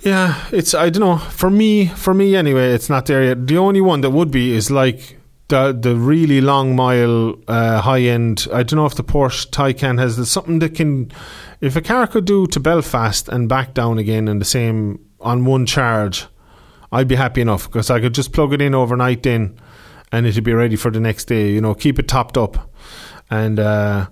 [0.00, 1.18] yeah, it's I don't know.
[1.18, 3.46] For me, for me anyway, it's not there yet.
[3.46, 8.02] The only one that would be is like the the really long mile uh, high
[8.02, 8.46] end.
[8.52, 11.12] I don't know if the Porsche Taycan has something that can.
[11.60, 15.46] If a car could do to Belfast and back down again in the same on
[15.46, 16.26] one charge
[16.92, 19.58] I'd be happy enough because I could just plug it in overnight then
[20.12, 21.50] and it'd be ready for the next day.
[21.50, 22.72] You know, keep it topped up.
[23.28, 24.06] And uh,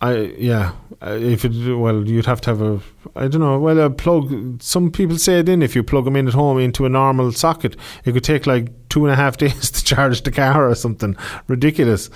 [0.00, 2.80] I yeah, uh, if it well, you'd have to have a
[3.14, 3.58] I don't know.
[3.58, 4.60] Well, a plug.
[4.60, 7.76] Some people say then if you plug them in at home into a normal socket,
[8.04, 11.16] it could take like two and a half days to charge the car or something
[11.46, 12.10] ridiculous,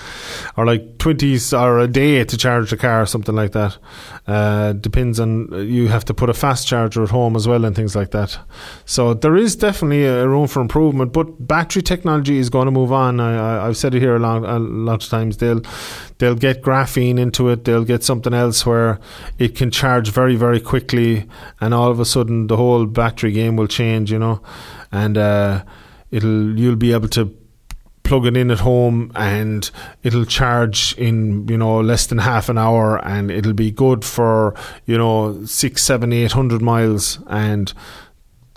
[0.57, 3.79] or like twenties or a day to charge the car or something like that.
[4.27, 7.75] Uh, depends on you have to put a fast charger at home as well and
[7.75, 8.39] things like that.
[8.85, 12.93] So there is definitely a room for improvement, but battery technology is going to move
[12.93, 13.21] on.
[13.21, 15.39] I, have said it here a lot, a lot of times.
[15.39, 15.63] They'll
[16.19, 17.65] they'll get graphene into it.
[17.65, 18.99] They'll get something else where
[19.39, 21.29] it can charge very very quickly,
[21.61, 24.11] and all of a sudden the whole battery game will change.
[24.11, 24.43] You know,
[24.91, 25.17] and.
[25.17, 25.65] Uh,
[26.15, 27.35] it'll you'll be able to
[28.05, 29.71] plug it in at home and
[30.03, 34.55] it'll charge in you know less than half an hour and it'll be good for
[34.85, 37.19] you know six seven eight hundred miles.
[37.29, 37.73] And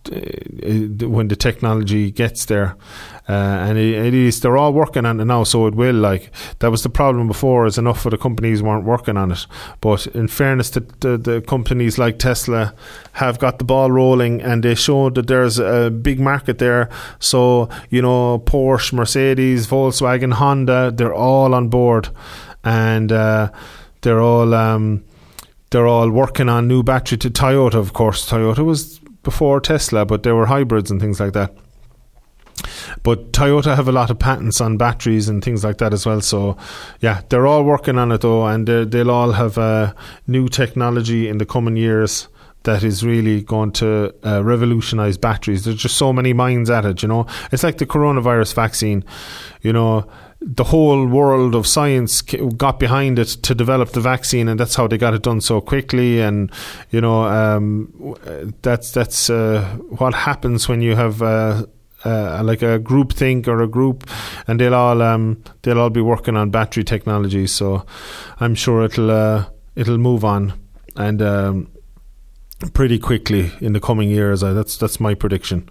[0.09, 2.75] when the technology gets there.
[3.29, 3.33] Uh,
[3.67, 5.95] and it, it is, they're all working on it now, so it will.
[5.95, 9.45] Like that was the problem before, is enough of the companies weren't working on it.
[9.81, 12.73] But in fairness, to, the, the companies like Tesla
[13.13, 16.89] have got the ball rolling, and they showed that there's a big market there.
[17.19, 22.09] So you know, Porsche, Mercedes, Volkswagen, Honda, they're all on board,
[22.63, 23.51] and uh,
[24.01, 24.53] they're all.
[24.53, 25.03] Um,
[25.69, 28.29] they're all working on new battery to Toyota, of course.
[28.29, 31.53] Toyota was before Tesla, but they were hybrids and things like that.
[33.03, 36.21] But Toyota have a lot of patents on batteries and things like that as well.
[36.21, 36.55] So,
[37.01, 39.93] yeah, they're all working on it though, and they'll all have uh,
[40.27, 42.29] new technology in the coming years
[42.63, 45.65] that is really going to uh, revolutionize batteries.
[45.65, 47.27] There's just so many minds at it, you know.
[47.51, 49.03] It's like the coronavirus vaccine,
[49.61, 54.59] you know the whole world of science got behind it to develop the vaccine, and
[54.59, 56.21] that's how they got it done so quickly.
[56.21, 56.51] And
[56.91, 58.15] you know, um,
[58.61, 61.21] that's that's uh, what happens when you have.
[61.21, 61.65] Uh,
[62.05, 64.07] uh, like a group think or a group,
[64.47, 67.47] and they'll all um, they'll all be working on battery technology.
[67.47, 67.85] So
[68.39, 69.45] I'm sure it'll uh,
[69.75, 70.53] it'll move on,
[70.95, 71.67] and um,
[72.73, 74.41] pretty quickly in the coming years.
[74.41, 75.69] Uh, that's that's my prediction.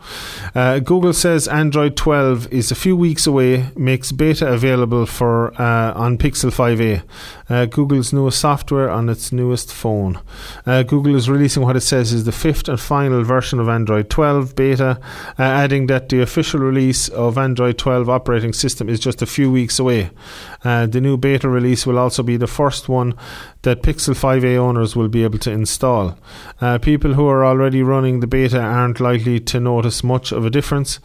[0.54, 3.70] Uh, Google says Android 12 is a few weeks away.
[3.76, 7.02] Makes beta available for uh, on Pixel 5a,
[7.50, 10.20] uh, Google's newest software on its newest phone.
[10.64, 14.08] Uh, Google is releasing what it says is the fifth and final version of Android
[14.08, 15.00] 12 beta,
[15.38, 19.50] uh, adding that the official release of Android 12 operating system is just a few
[19.50, 20.10] weeks away.
[20.62, 23.14] the new beta release will also be the first one
[23.66, 26.16] that Pixel 5a owners will be able to install.
[26.60, 30.50] Uh, people who are already running the beta aren't likely to notice much of a
[30.50, 31.00] difference,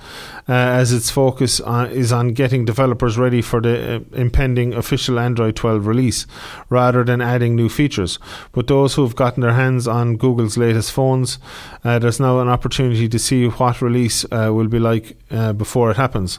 [0.47, 5.17] uh, as its focus on, is on getting developers ready for the uh, impending official
[5.17, 6.27] Android 12 release,
[6.69, 8.19] rather than adding new features.
[8.51, 11.39] But those who've gotten their hands on Google's latest phones,
[11.83, 15.89] uh, there's now an opportunity to see what release uh, will be like uh, before
[15.89, 16.37] it happens.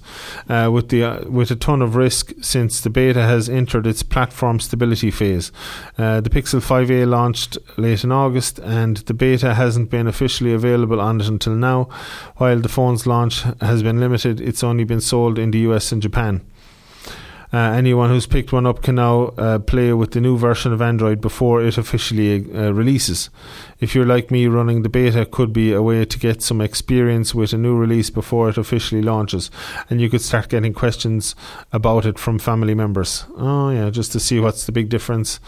[0.48, 5.10] with the with a ton of risk, since the beta has entered its platform stability
[5.10, 5.50] phase.
[5.98, 11.00] Uh, the Pixel 5a launched late in August, and the beta hasn't been officially available
[11.00, 11.88] on it until now.
[12.36, 16.02] While the phone's launch has been limited, it's only been sold in the US and
[16.02, 16.42] Japan.
[17.52, 20.80] Uh, anyone who's picked one up can now uh, play with the new version of
[20.80, 23.28] Android before it officially uh, releases.
[23.78, 27.34] If you're like me, running the beta could be a way to get some experience
[27.34, 29.50] with a new release before it officially launches,
[29.90, 31.34] and you could start getting questions
[31.72, 33.26] about it from family members.
[33.36, 35.38] Oh, yeah, just to see what's the big difference.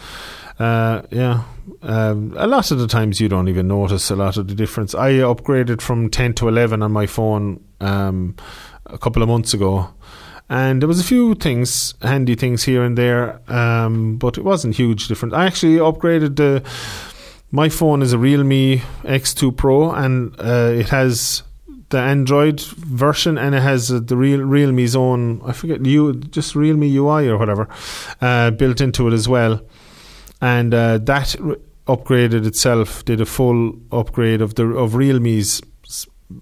[0.57, 1.43] Uh, yeah,
[1.81, 4.95] um, a lot of the times you don't even notice a lot of the difference.
[4.95, 8.35] I upgraded from 10 to 11 on my phone um,
[8.85, 9.89] a couple of months ago.
[10.47, 14.75] And there was a few things, handy things here and there, um, but it wasn't
[14.75, 15.33] huge difference.
[15.33, 16.63] I actually upgraded the.
[17.51, 21.41] My phone is a Realme X2 Pro, and uh, it has
[21.89, 25.41] the Android version, and it has uh, the real Realme's own.
[25.43, 27.67] I forget you just Realme UI or whatever
[28.21, 29.61] uh, built into it as well,
[30.45, 31.35] and uh, that
[31.87, 33.03] upgraded itself.
[33.03, 35.59] Did a full upgrade of the of Realme's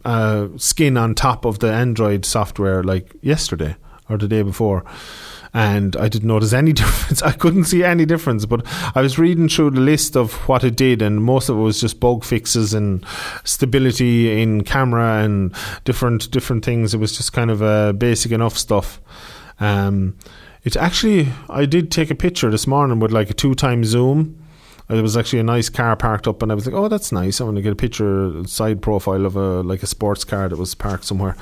[0.04, 3.78] uh, skin on top of the Android software like yesterday
[4.10, 4.84] or the day before.
[5.54, 7.22] And I didn't notice any difference.
[7.22, 10.76] I couldn't see any difference, but I was reading through the list of what it
[10.76, 13.06] did, and most of it was just bug fixes and
[13.46, 16.94] stability in camera and different different things.
[16.94, 19.00] It was just kind of uh, basic enough stuff.
[19.62, 20.18] Um,
[20.64, 24.44] it actually, I did take a picture this morning with like a two time zoom
[24.90, 27.40] there was actually a nice car parked up, and I was like, "Oh, that's nice."
[27.40, 30.58] I want to get a picture, side profile of a like a sports car that
[30.58, 31.36] was parked somewhere,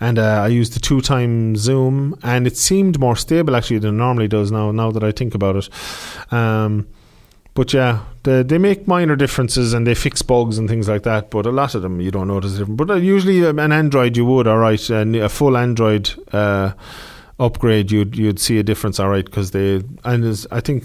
[0.00, 3.94] and uh, I used the two time zoom, and it seemed more stable actually than
[3.94, 4.72] it normally does now.
[4.72, 5.68] Now that I think about it,
[6.32, 6.88] um,
[7.54, 11.30] but yeah, they, they make minor differences and they fix bugs and things like that.
[11.30, 12.58] But a lot of them you don't notice.
[12.58, 16.10] But uh, usually um, an Android you would, all right, a full Android.
[16.32, 16.72] Uh,
[17.38, 20.84] upgrade you'd you'd see a difference all right because they and I think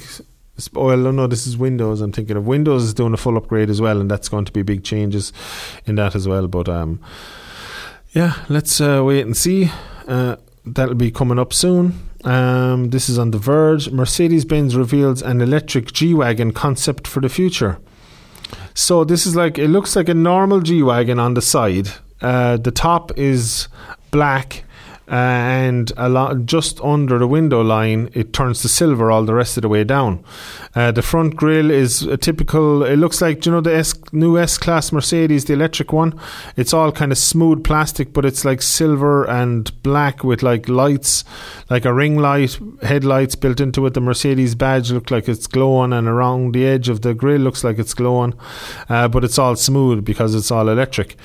[0.74, 2.02] well, no, this is Windows.
[2.02, 4.52] I'm thinking of Windows is doing a full upgrade as well, and that's going to
[4.52, 5.34] be big changes
[5.86, 6.48] in that as well.
[6.48, 7.00] But um,
[8.12, 9.72] yeah, let's uh, wait and see.
[10.08, 10.36] Uh,
[10.66, 12.08] that'll be coming up soon.
[12.24, 13.89] Um, this is on The Verge.
[13.89, 17.80] Mercedes Benz reveals an electric G Wagon concept for the future.
[18.76, 21.89] So, this is like, it looks like a normal G Wagon on the side.
[22.22, 23.68] Uh, the top is
[24.12, 24.63] black
[25.08, 29.58] and a lot just under the window line it turns to silver all the rest
[29.58, 30.24] of the way down.
[30.76, 32.84] Uh, the front grille is a typical.
[32.84, 36.20] It looks like you know the S, new S class Mercedes, the electric one.
[36.56, 41.24] It's all kind of smooth plastic, but it's like silver and black with like lights,
[41.70, 43.94] like a ring light, headlights built into it.
[43.94, 47.63] The Mercedes badge look like it's glowing, and around the edge of the grille looks
[47.63, 48.34] like it's glowing,
[48.89, 51.18] uh, but it's all smooth because it's all electric.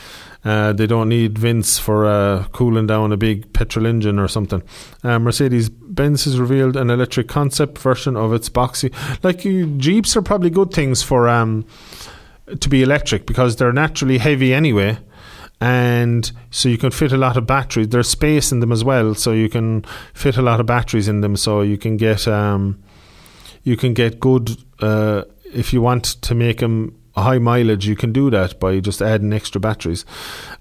[0.45, 4.63] Uh, they don't need vents for uh, cooling down a big petrol engine or something.
[5.03, 8.95] Uh, Mercedes Benz has revealed an electric concept version of its boxy.
[9.25, 9.41] Like
[9.79, 11.67] Jeeps are probably good things for um,
[12.61, 14.99] to be electric because they're naturally heavy anyway.
[15.61, 17.89] And so you can fit a lot of batteries.
[17.89, 21.21] There's space in them as well, so you can fit a lot of batteries in
[21.21, 21.37] them.
[21.37, 22.81] So you can get um,
[23.65, 28.13] you can get good uh, if you want to make them high mileage, you can
[28.13, 30.05] do that by just adding extra batteries.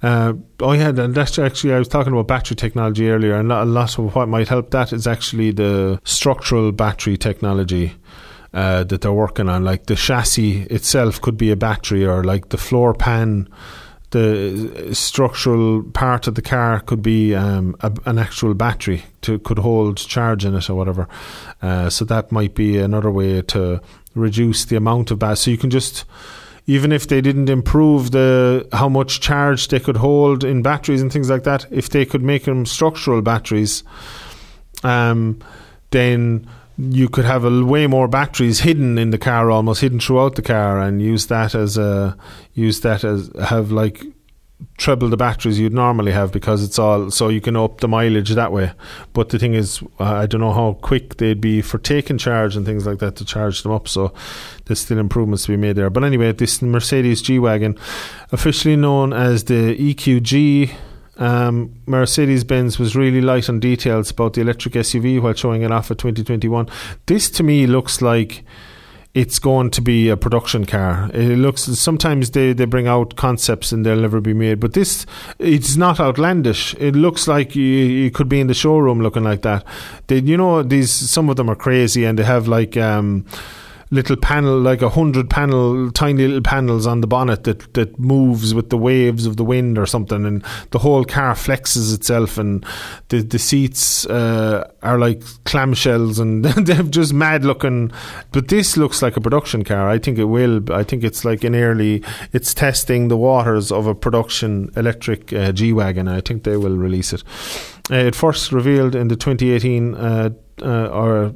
[0.02, 0.34] Uh,
[0.64, 3.98] I had, and that's actually, I was talking about battery technology earlier, and a lot
[3.98, 7.94] of what might help that is actually the structural battery technology.
[8.54, 12.50] Uh, that they're working on, like the chassis itself could be a battery, or like
[12.50, 13.48] the floor pan,
[14.12, 19.60] the structural part of the car could be um, a, an actual battery to could
[19.60, 21.08] hold charge in it or whatever.
[21.62, 23.82] Uh, so that might be another way to
[24.20, 25.36] reduce the amount of battery.
[25.38, 26.06] So you can just
[26.68, 31.12] even if they didn't improve the how much charge they could hold in batteries and
[31.12, 33.84] things like that, if they could make them structural batteries,
[34.84, 35.40] um,
[35.92, 36.46] then
[36.78, 40.42] you could have a, way more batteries hidden in the car, almost hidden throughout the
[40.42, 42.18] car, and use that as a
[42.54, 44.04] use that as have like
[44.78, 48.30] treble the batteries you'd normally have because it's all so you can up the mileage
[48.32, 48.72] that way.
[49.14, 52.66] But the thing is, I don't know how quick they'd be for taking charge and
[52.66, 53.88] things like that to charge them up.
[53.88, 54.14] So
[54.66, 55.90] there's still improvements to be made there.
[55.90, 57.78] But anyway, this Mercedes G Wagon,
[58.32, 60.74] officially known as the EQG.
[61.18, 65.72] Um, Mercedes Benz was really light on details about the electric SUV while showing it
[65.72, 66.70] off at 2021.
[67.08, 68.44] This to me looks like
[69.18, 71.10] it's going to be a production car.
[71.12, 75.08] It looks sometimes they, they bring out concepts and they'll never be made, but this
[75.40, 76.76] it's not outlandish.
[76.76, 79.66] It looks like you, you could be in the showroom looking like that.
[80.06, 82.78] They, you know, these some of them are crazy and they have like.
[82.78, 83.26] Um,
[83.90, 88.54] little panel, like a hundred panel, tiny little panels on the bonnet that, that moves
[88.54, 92.66] with the waves of the wind or something, and the whole car flexes itself, and
[93.10, 97.92] the the seats uh, are like clamshells, and they're just mad looking.
[98.32, 99.90] But this looks like a production car.
[99.90, 100.72] I think it will.
[100.72, 102.04] I think it's like an early.
[102.34, 106.08] It's testing the waters of a production electric uh, G wagon.
[106.08, 107.24] I think they will release it.
[107.90, 110.30] Uh, it first revealed in the 2018 uh,
[110.62, 111.34] uh, or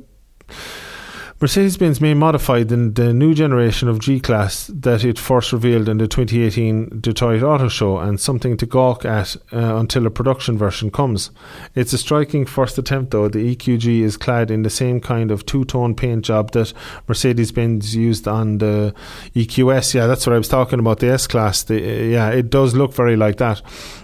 [1.42, 5.90] Mercedes Benz may modify the, the new generation of G Class that it first revealed
[5.90, 10.56] in the 2018 Detroit Auto Show and something to gawk at uh, until a production
[10.56, 11.32] version comes.
[11.74, 13.28] It's a striking first attempt, though.
[13.28, 16.74] The EQG is clad in the same kind of two tone paint job that
[17.08, 18.94] Mercedes Benz used on the
[19.34, 19.96] EQS.
[19.96, 21.64] Yeah, that's what I was talking about, the S Class.
[21.64, 23.64] The, yeah, it does look very like that.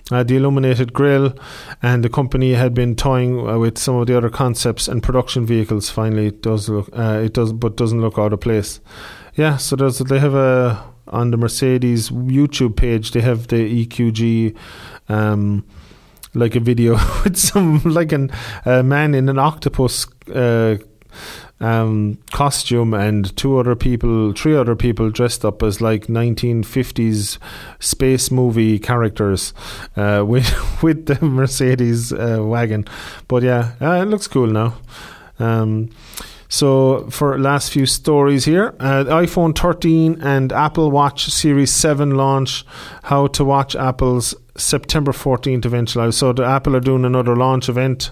[0.10, 1.36] Uh, the illuminated grille,
[1.84, 5.46] and the company had been toying uh, with some of the other concepts and production
[5.46, 5.92] vehicles.
[5.92, 6.90] Finally, does look.
[7.28, 8.80] It does, but doesn't look out of place.
[9.36, 13.12] Yeah, so there's they have a on the Mercedes YouTube page.
[13.12, 14.56] They have the EQG.
[15.10, 15.66] Um,
[16.34, 18.32] like a video with some like an
[18.66, 20.78] a man in an octopus uh,
[21.60, 27.40] um, costume and two other people, three other people dressed up as like 1950s
[27.80, 29.54] space movie characters
[29.96, 32.86] uh, with with the Mercedes uh, wagon.
[33.28, 34.76] But yeah, uh, it looks cool now.
[35.40, 35.90] Um,
[36.50, 42.66] so, for last few stories here, uh, iPhone 13 and Apple Watch Series 7 launch.
[43.04, 46.12] How to watch Apple's September 14th eventually.
[46.12, 48.12] So the Apple are doing another launch event.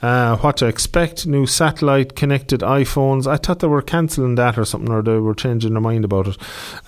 [0.00, 1.26] Uh, what to expect?
[1.26, 3.26] New satellite connected iPhones.
[3.26, 6.28] I thought they were cancelling that or something, or they were changing their mind about
[6.28, 6.36] it.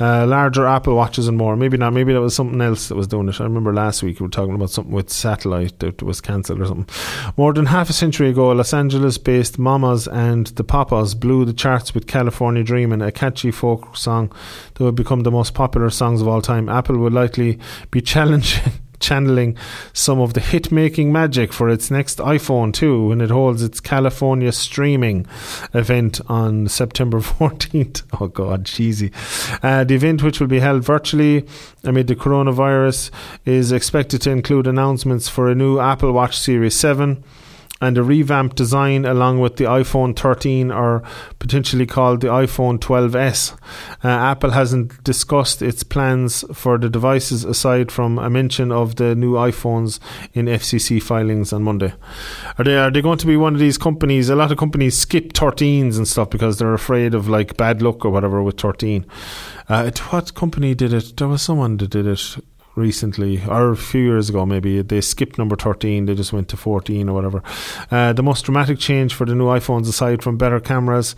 [0.00, 1.56] Uh, larger Apple watches and more.
[1.56, 1.92] Maybe not.
[1.92, 3.40] Maybe that was something else that was doing it.
[3.40, 6.66] I remember last week we were talking about something with satellite that was cancelled or
[6.66, 6.88] something.
[7.36, 11.94] More than half a century ago, Los Angeles-based Mamas and the Papas blew the charts
[11.94, 14.32] with California Dreamin', a catchy folk song
[14.74, 16.68] that would become the most popular songs of all time.
[16.68, 17.58] Apple would likely
[17.90, 18.72] be challenging
[19.04, 19.56] channeling
[19.92, 23.78] some of the hit making magic for its next iPhone too when it holds its
[23.78, 25.26] California streaming
[25.74, 28.02] event on September 14th.
[28.20, 29.10] Oh god, cheesy.
[29.62, 31.44] Uh, the event, which will be held virtually
[31.82, 33.10] amid the coronavirus,
[33.44, 37.22] is expected to include announcements for a new Apple Watch Series 7
[37.80, 41.02] and a revamped design along with the iPhone 13 or
[41.38, 43.52] potentially called the iPhone 12s.
[44.02, 49.14] Uh, Apple hasn't discussed its plans for the devices aside from a mention of the
[49.14, 49.98] new iPhones
[50.32, 51.92] in FCC filings on Monday.
[52.58, 54.28] Are they are they going to be one of these companies?
[54.28, 58.04] A lot of companies skip 13s and stuff because they're afraid of like bad luck
[58.04, 59.04] or whatever with 13.
[59.68, 61.16] Uh, what company did it?
[61.16, 62.36] There was someone that did it
[62.76, 66.56] recently, or a few years ago maybe, they skipped number 13, they just went to
[66.56, 67.42] 14 or whatever.
[67.90, 71.14] Uh, the most dramatic change for the new iPhones, aside from better cameras,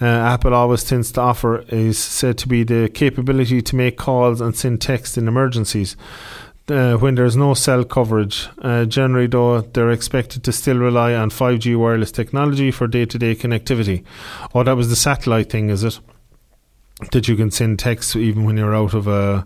[0.00, 4.40] uh, Apple always tends to offer, is said to be the capability to make calls
[4.40, 5.96] and send text in emergencies.
[6.68, 8.46] Uh, when there's no cell coverage.
[8.62, 13.18] Uh, generally, though, they're expected to still rely on 5G wireless technology for day to
[13.18, 14.04] day connectivity.
[14.54, 15.98] Oh, that was the satellite thing, is it?
[17.10, 19.44] That you can send text even when you're out of a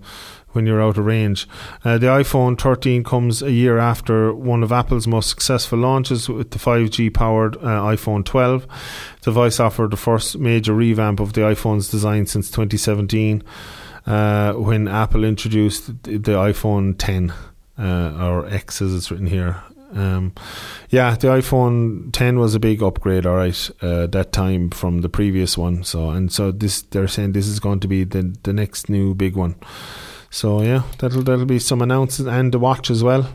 [0.55, 1.49] when you're out of range.
[1.85, 6.51] Uh, the iPhone 13 comes a year after one of Apple's most successful launches with
[6.51, 8.67] the 5G powered uh, iPhone 12.
[9.23, 13.43] The device offered the first major revamp of the iPhone's design since 2017
[14.07, 17.33] uh, when Apple introduced the iPhone 10
[17.79, 19.63] uh, or X as it's written here.
[19.95, 20.33] Um,
[20.91, 25.09] yeah, the iPhone 10 was a big upgrade, all right, uh, that time from the
[25.09, 25.85] previous one.
[25.85, 29.15] So and so this they're saying this is going to be the the next new
[29.15, 29.55] big one.
[30.35, 33.28] So yeah, that'll that'll be some announcements and the watch as well.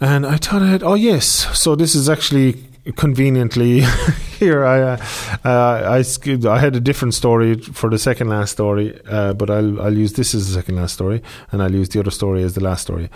[0.00, 1.24] And I thought I had oh yes,
[1.56, 2.64] so this is actually
[2.96, 3.80] conveniently
[4.40, 4.64] here.
[4.64, 4.96] I uh,
[5.44, 9.80] uh, I I had a different story for the second last story, uh, but I'll
[9.80, 12.54] I'll use this as the second last story, and I'll use the other story as
[12.54, 13.08] the last story.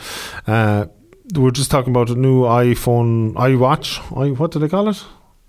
[0.47, 0.87] Uh,
[1.35, 3.99] we're just talking about a new iPhone, iWatch.
[4.17, 5.05] I what do they call it?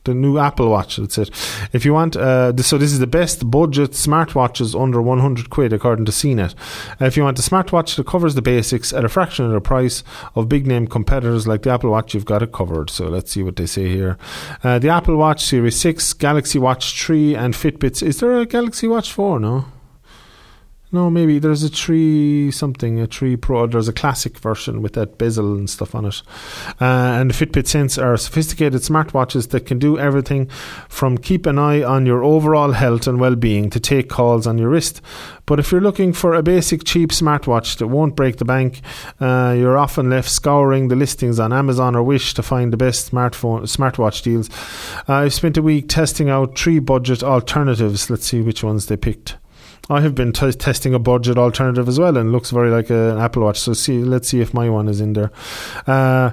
[0.08, 0.98] The new Apple Watch.
[0.98, 1.30] That's it.
[1.74, 6.06] If you want, uh, so this is the best budget smartwatches under 100 quid according
[6.06, 6.56] to CNET.
[7.00, 10.04] If you want a smartwatch that covers the basics at a fraction of the price
[10.36, 12.90] of big name competitors like the Apple Watch, you've got it covered.
[12.90, 14.18] So let's see what they say here.
[14.64, 18.02] Uh, the Apple Watch Series 6, Galaxy Watch 3, and Fitbits.
[18.02, 19.40] Is there a Galaxy Watch 4?
[19.40, 19.66] No.
[20.90, 23.68] No, maybe there's a tree something, a tree pro.
[23.68, 26.22] There's a classic version with that bezel and stuff on it.
[26.80, 26.86] Uh,
[27.20, 30.48] and the Fitbit Sense are sophisticated smartwatches that can do everything
[30.88, 34.58] from keep an eye on your overall health and well being to take calls on
[34.58, 35.02] your wrist.
[35.46, 38.80] But if you're looking for a basic cheap smartwatch that won't break the bank,
[39.20, 43.12] uh, you're often left scouring the listings on Amazon or Wish to find the best
[43.12, 44.50] smartphone smartwatch deals.
[45.10, 48.10] Uh, I've spent a week testing out three budget alternatives.
[48.10, 49.36] Let's see which ones they picked.
[49.90, 53.14] I have been t- testing a budget alternative as well, and looks very like a,
[53.14, 53.60] an Apple Watch.
[53.60, 55.32] So see, let's see if my one is in there.
[55.86, 56.32] Uh,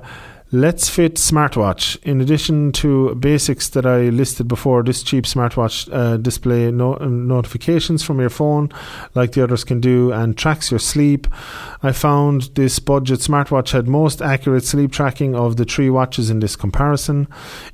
[0.55, 2.01] Letsfit smartwatch.
[2.05, 8.05] In addition to basics that I listed before, this cheap smartwatch uh, display no- notifications
[8.05, 8.71] from your phone,
[9.17, 11.27] like the others can do, and tracks your sleep.
[11.83, 16.39] I found this budget smartwatch had most accurate sleep tracking of the three watches in
[16.39, 17.27] this comparison.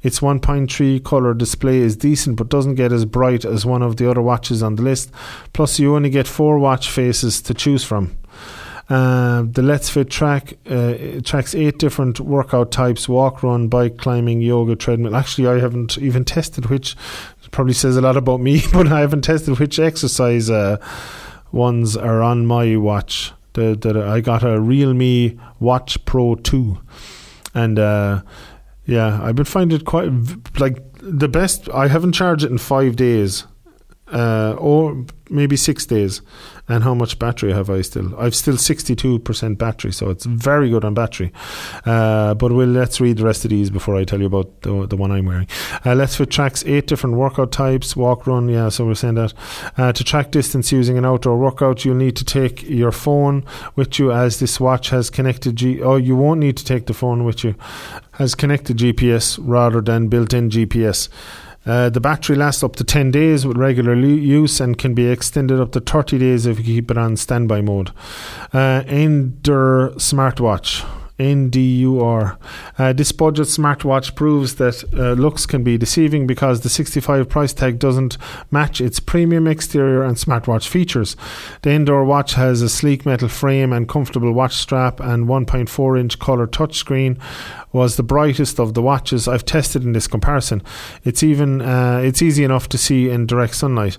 [0.03, 4.11] Its 1.3 color display is decent, but doesn't get as bright as one of the
[4.11, 5.11] other watches on the list.
[5.53, 8.17] Plus, you only get four watch faces to choose from.
[8.91, 14.75] Uh, the Letsfit track uh, tracks eight different workout types: walk, run, bike, climbing, yoga,
[14.75, 15.15] treadmill.
[15.15, 16.97] Actually, I haven't even tested which.
[17.53, 20.77] Probably says a lot about me, but I haven't tested which exercise uh,
[21.51, 23.33] ones are on my watch.
[23.55, 26.79] The, the I got a Realme Watch Pro two,
[27.53, 28.23] and uh,
[28.87, 30.11] yeah, I've been finding it quite
[30.59, 31.69] like the best.
[31.71, 33.47] I haven't charged it in five days,
[34.13, 36.21] uh, or maybe six days.
[36.69, 38.17] And how much battery have I still?
[38.17, 41.33] I've still 62% battery, so it's very good on battery.
[41.85, 44.87] Uh, but we'll, let's read the rest of these before I tell you about the,
[44.87, 45.49] the one I'm wearing.
[45.85, 49.35] Uh, Letsfit tracks eight different workout types walk, run, yeah, so we're saying that.
[49.77, 53.45] Uh, to track distance using an outdoor workout, you'll need to take your phone
[53.75, 55.83] with you as this watch has connected G.
[55.83, 57.57] Oh, you won't need to take the phone with you,
[58.13, 61.09] has connected GPS rather than built in GPS.
[61.67, 65.61] Uh, the battery lasts up to 10 days with regular use and can be extended
[65.61, 67.91] up to 30 days if you keep it on standby mode.
[68.53, 70.85] Uh, Endur smartwatch.
[71.21, 72.39] NDUR.
[72.79, 77.53] Uh, this budget smartwatch proves that uh, looks can be deceiving because the 65 price
[77.53, 78.17] tag doesn't
[78.51, 81.17] match its premium exterior and smartwatch features.
[81.63, 86.19] The Endur watch has a sleek metal frame and comfortable watch strap and 1.4 inch
[86.19, 87.19] color touchscreen
[87.73, 90.63] was the brightest of the watches I've tested in this comparison.
[91.05, 93.99] It's even uh, it's easy enough to see in direct sunlight.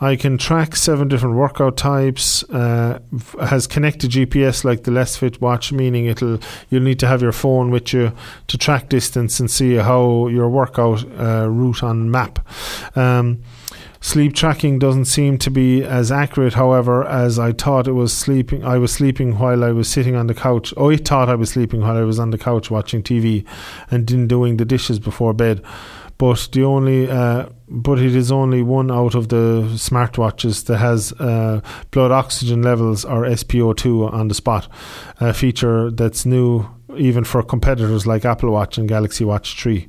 [0.00, 2.44] I can track seven different workout types.
[2.44, 3.00] Uh,
[3.40, 6.38] has connected GPS like the Letsfit watch, meaning it'll
[6.70, 8.12] you'll need to have your phone with you
[8.46, 12.46] to track distance and see how your workout uh, route on map.
[12.96, 13.42] Um,
[14.00, 18.64] Sleep tracking doesn't seem to be as accurate, however, as I thought it was sleeping.
[18.64, 20.72] I was sleeping while I was sitting on the couch.
[20.76, 23.44] Oh, I thought I was sleeping while I was on the couch watching TV
[23.90, 25.62] and doing the dishes before bed.
[26.18, 31.12] But the only, uh, but it is only one out of the smartwatches that has
[31.12, 31.60] uh,
[31.92, 34.68] blood oxygen levels or SpO2 on the spot,
[35.20, 39.86] a feature that's new even for competitors like Apple Watch and Galaxy Watch 3.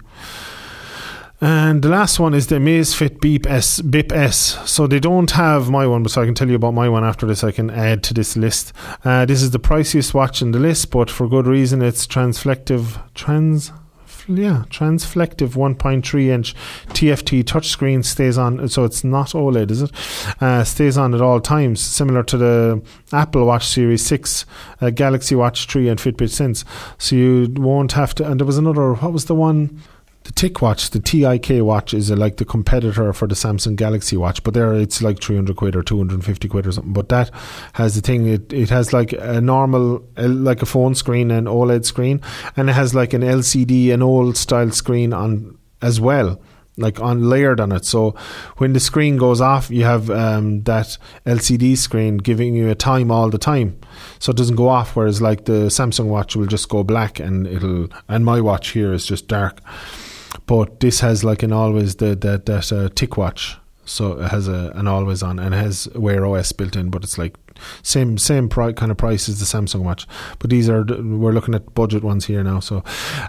[1.41, 4.59] And the last one is the Amazfit Beep S, Bip S.
[4.69, 7.05] So they don't have my one, but so I can tell you about my one
[7.05, 7.45] after this.
[7.45, 8.73] I can add to this list.
[9.05, 11.81] Uh, this is the priciest watch in the list, but for good reason.
[11.81, 13.71] It's transflective, trans,
[14.29, 16.55] yeah, transflective 1.3 inch
[16.89, 18.67] TFT touchscreen stays on.
[18.69, 19.91] So it's not OLED, is it?
[20.41, 24.45] Uh, stays on at all times, similar to the Apple Watch Series 6,
[24.81, 26.63] uh, Galaxy Watch 3, and Fitbit Sense.
[26.99, 28.29] So you won't have to.
[28.29, 28.93] And there was another.
[28.93, 29.81] What was the one?
[30.23, 34.43] The TicWatch, the TIK watch, is a, like the competitor for the Samsung Galaxy watch,
[34.43, 36.93] but there it's like 300 quid or 250 quid or something.
[36.93, 37.31] But that
[37.73, 41.85] has the thing, it, it has like a normal, like a phone screen and OLED
[41.85, 42.21] screen,
[42.55, 46.39] and it has like an LCD, an old style screen on as well
[46.79, 47.85] like on layered on it.
[47.85, 48.15] So
[48.57, 53.11] when the screen goes off, you have um, that LCD screen giving you a time
[53.11, 53.79] all the time,
[54.17, 54.95] so it doesn't go off.
[54.95, 58.93] Whereas like the Samsung watch will just go black and it'll, and my watch here
[58.93, 59.61] is just dark.
[60.45, 64.71] But this has like an always the that that uh, TicWatch, so it has a
[64.75, 67.35] an always on and it has Wear OS built in, but it's like
[67.81, 70.07] same same pri- kind of price as the Samsung watch.
[70.39, 72.59] But these are we're looking at budget ones here now.
[72.59, 72.83] So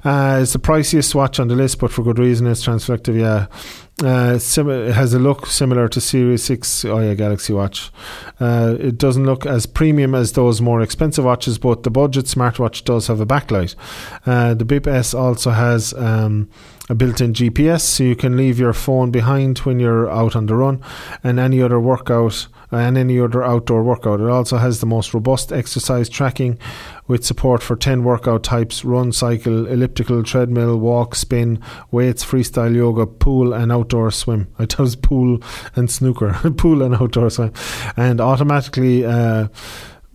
[0.05, 2.46] uh, it's the priciest watch on the list, but for good reason.
[2.46, 3.46] It's transflective, yeah.
[4.03, 7.90] Uh, sim- it has a look similar to Series 6 oh yeah, Galaxy Watch.
[8.38, 12.84] Uh, it doesn't look as premium as those more expensive watches, but the budget smartwatch
[12.84, 13.74] does have a backlight.
[14.24, 16.48] Uh, the Bip S also has um,
[16.91, 20.57] a built-in GPS, so you can leave your phone behind when you're out on the
[20.57, 20.82] run,
[21.22, 24.20] and any other workout and any other outdoor workout.
[24.20, 26.59] It also has the most robust exercise tracking
[27.07, 31.61] with support for 10 workout types run, cycle, elliptical, treadmill, walk, spin,
[31.93, 34.49] weights, freestyle yoga, pool, and outdoor swim.
[34.59, 35.41] I was pool
[35.76, 37.53] and snooker, pool and outdoor swim.
[37.97, 39.47] And automatically, uh,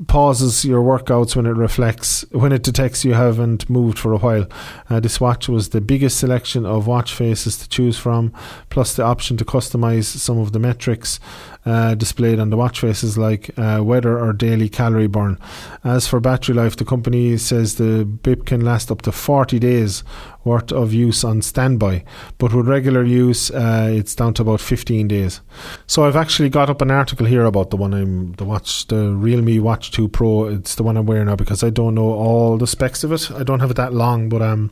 [0.07, 4.45] pauses your workouts when it reflects when it detects you haven't moved for a while.
[4.89, 8.33] Uh, this watch was the biggest selection of watch faces to choose from,
[8.69, 11.19] plus the option to customize some of the metrics
[11.65, 15.39] uh, displayed on the watch faces like uh, weather or daily calorie burn.
[15.83, 20.03] As for battery life, the company says the bip can last up to 40 days
[20.45, 22.05] worth of use on standby.
[22.37, 25.41] But with regular use, uh, it's down to about 15 days.
[25.87, 29.09] So I've actually got up an article here about the one I'm the watch, the
[29.09, 30.45] Realme Watch 2 Pro.
[30.45, 33.29] It's the one I'm wearing now because I don't know all the specs of it.
[33.31, 34.71] I don't have it that long, but um.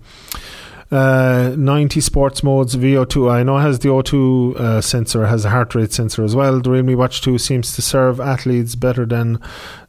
[0.94, 3.32] Uh, 90 sports modes VO2.
[3.32, 6.60] I know it has the O2 uh, sensor, has a heart rate sensor as well.
[6.60, 9.40] The Realme Watch 2 seems to serve athletes better than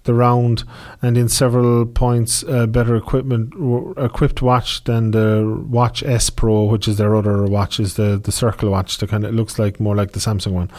[0.04, 0.64] the round
[1.02, 3.52] and in several points uh, better equipment
[3.98, 8.32] equipped watch than the Watch S Pro, which is their other watch, is the the
[8.32, 8.96] Circle watch.
[8.96, 10.70] The kind of looks like more like the Samsung one.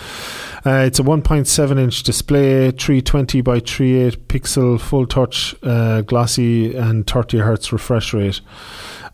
[0.66, 7.06] Uh, it's a 1.7 inch display, 320 by 38 pixel, full touch, uh, glossy, and
[7.06, 8.42] 30 hertz refresh rate.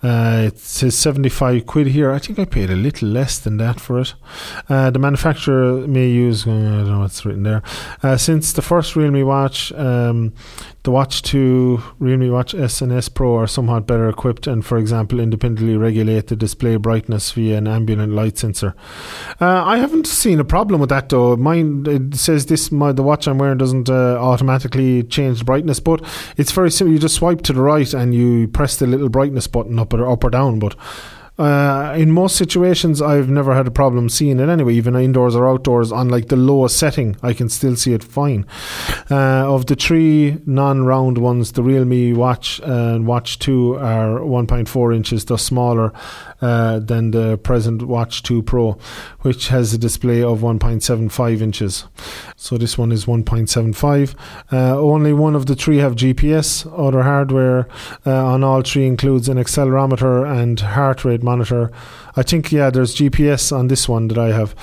[0.04, 2.12] Uh, it says 75 quid here.
[2.12, 4.14] I think I paid a little less than that for it.
[4.68, 7.62] Uh, the manufacturer may use, uh, I don't know what's written there.
[8.02, 10.34] Uh, since the first Realme watch, um,
[10.84, 14.80] the Watch 2, Realme Watch S and S Pro are somewhat better equipped and, for
[14.80, 18.74] example, independently regulate the display brightness via an ambient light sensor.
[19.40, 21.36] Uh, I haven't seen a problem with that though.
[21.36, 25.80] Mine it says this my, the watch I'm wearing doesn't uh, automatically change the brightness,
[25.80, 26.04] but
[26.38, 26.94] it's very simple.
[26.94, 30.10] You just swipe to the right and you press the little brightness button up or
[30.10, 30.76] up or down, but
[31.42, 35.50] uh, in most situations, I've never had a problem seeing it anyway, even indoors or
[35.50, 35.92] outdoors.
[35.92, 38.46] On like the lowest setting, I can still see it fine.
[39.10, 45.26] Uh, of the three non-round ones, the Realme Watch and Watch Two are 1.4 inches,
[45.26, 45.92] thus smaller
[46.42, 48.78] uh, than the present Watch 2 Pro,
[49.22, 51.86] which has a display of 1.75 inches.
[52.36, 54.16] So this one is 1.75.
[54.52, 56.66] Uh, only one of the three have GPS.
[56.78, 57.68] Other hardware
[58.06, 61.72] uh, on all three includes an accelerometer and heart rate monitor.
[62.16, 64.56] I think yeah, there's GPS on this one that I have.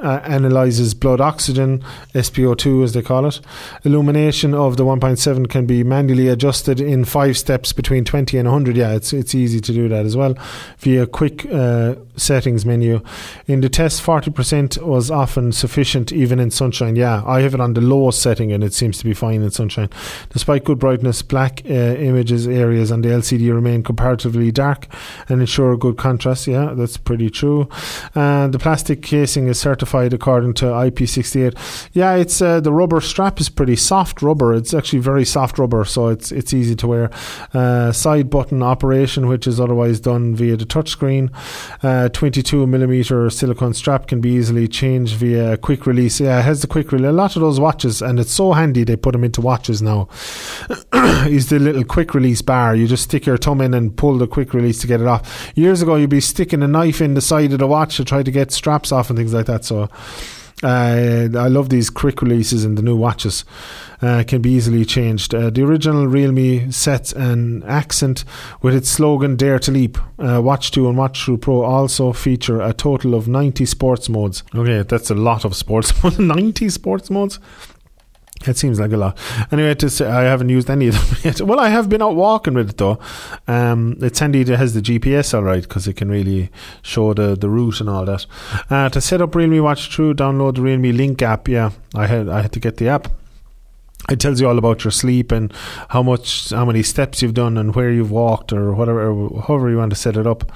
[0.00, 1.82] Uh, analyzes blood oxygen,
[2.14, 3.40] SpO2 as they call it.
[3.82, 8.76] Illumination of the 1.7 can be manually adjusted in five steps between 20 and 100.
[8.76, 10.36] Yeah, it's it's easy to do that as well
[10.78, 13.00] via quick uh, settings menu.
[13.48, 16.94] In the test, 40% was often sufficient even in sunshine.
[16.94, 19.50] Yeah, I have it on the lowest setting and it seems to be fine in
[19.50, 19.90] sunshine.
[20.30, 24.86] Despite good brightness, black uh, images areas on the LCD remain comparatively dark
[25.28, 26.46] and ensure good contrast.
[26.46, 27.68] Yeah, that's pretty true.
[28.14, 31.88] And the plastic casing is certified certified according to IP68.
[31.92, 34.54] Yeah, it's uh, the rubber strap is pretty soft rubber.
[34.54, 37.10] It's actually very soft rubber, so it's it's easy to wear.
[37.54, 41.30] Uh, side button operation, which is otherwise done via the touchscreen.
[41.82, 46.20] Uh, 22 millimeter silicone strap can be easily changed via quick release.
[46.20, 47.08] Yeah, it has the quick release.
[47.08, 50.08] A lot of those watches, and it's so handy they put them into watches now.
[51.26, 52.74] is the little quick release bar.
[52.74, 55.52] You just stick your thumb in and pull the quick release to get it off.
[55.54, 58.22] Years ago, you'd be sticking a knife in the side of the watch to try
[58.22, 59.64] to get straps off and things like that.
[59.64, 59.77] So
[60.62, 63.44] uh, I love these quick releases and the new watches.
[64.00, 65.34] Uh, can be easily changed.
[65.34, 68.24] Uh, the original Realme sets an accent
[68.62, 72.60] with its slogan "Dare to Leap." Uh, Watch 2 and Watch 2 Pro also feature
[72.60, 74.44] a total of 90 sports modes.
[74.54, 76.18] Okay, that's a lot of sports modes.
[76.20, 77.40] 90 sports modes.
[78.46, 79.18] It seems like a lot.
[79.50, 81.40] Anyway, to say, I haven't used any of them yet.
[81.40, 82.98] Well, I have been out walking with it though.
[83.48, 86.50] Um, it's handy it has the GPS all right because it can really
[86.82, 88.26] show the, the route and all that.
[88.70, 91.48] Uh, to set up Realme Watch 2, download the Realme Link app.
[91.48, 93.08] Yeah, I had I had to get the app.
[94.08, 95.52] It tells you all about your sleep and
[95.90, 99.76] how much, how many steps you've done and where you've walked or whatever, however you
[99.76, 100.50] want to set it up.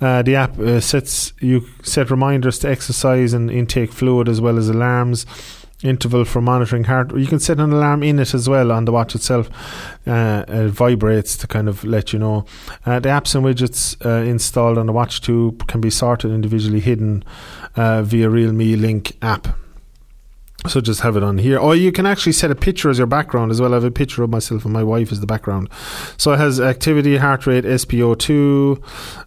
[0.00, 4.58] Uh, the app uh, sets you set reminders to exercise and intake fluid as well
[4.58, 5.26] as alarms
[5.82, 7.16] interval for monitoring heart.
[7.16, 9.48] You can set an alarm in it as well on the watch itself.
[10.06, 12.44] Uh, it vibrates to kind of let you know.
[12.84, 16.80] Uh, the apps and widgets uh, installed on the watch too can be sorted individually
[16.80, 17.24] hidden
[17.76, 19.48] uh, via Realme Link app.
[20.66, 21.56] So just have it on here.
[21.56, 23.72] Or you can actually set a picture as your background as well.
[23.72, 25.68] I have a picture of myself and my wife as the background.
[26.16, 28.82] So it has activity, heart rate, SpO2,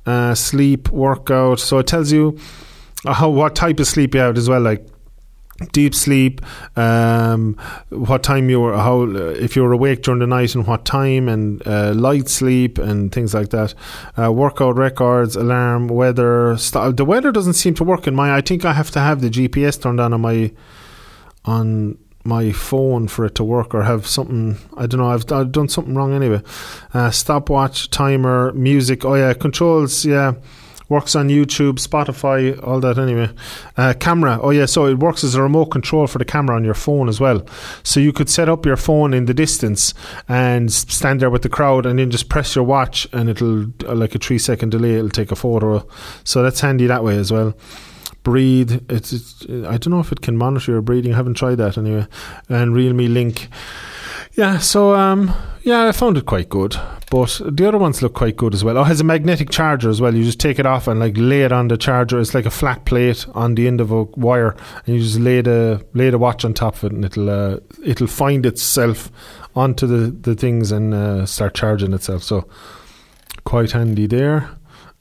[0.06, 1.62] uh, sleep, workout.
[1.62, 2.38] So it tells you
[3.06, 4.86] how what type of sleep you have as well, like
[5.72, 6.41] deep sleep,
[6.78, 7.57] um,
[7.89, 11.28] what time you were, how if you were awake during the night and what time,
[11.28, 13.74] and uh, light sleep and things like that.
[14.18, 16.57] Uh, workout records, alarm, weather.
[16.57, 18.36] St- the weather doesn't seem to work in my.
[18.36, 20.51] I think I have to have the GPS turned on on my
[21.45, 25.51] on my phone for it to work or have something I don't know I've, I've
[25.51, 26.41] done something wrong anyway
[26.93, 30.34] uh, stopwatch timer music oh yeah controls yeah
[30.92, 33.30] works on YouTube, Spotify, all that anyway.
[33.78, 36.66] Uh, camera, oh yeah, so it works as a remote control for the camera on
[36.66, 37.46] your phone as well.
[37.84, 39.94] So you could set up your phone in the distance
[40.28, 43.96] and stand there with the crowd and then just press your watch and it'll, uh,
[43.96, 45.88] like a three second delay, it'll take a photo.
[46.26, 47.56] So that's handy that way as well
[48.24, 48.84] breathe.
[48.88, 51.12] It's, it's, I don't know if it can monitor your breathing.
[51.12, 52.06] I haven't tried that anyway.
[52.50, 53.48] And Realme Link
[54.34, 56.76] Yeah, so um, yeah, I found it quite good.
[57.10, 58.78] But the other ones look quite good as well.
[58.78, 60.16] Oh, it has a magnetic charger as well.
[60.16, 62.22] You just take it off and like lay it on the charger.
[62.22, 64.56] It's like a flat plate on the end of a wire,
[64.86, 67.58] and you just lay the lay the watch on top of it, and it'll uh,
[67.84, 69.12] it'll find itself
[69.58, 72.24] onto the the things and uh, start charging itself.
[72.24, 72.48] So
[73.44, 74.50] quite handy there.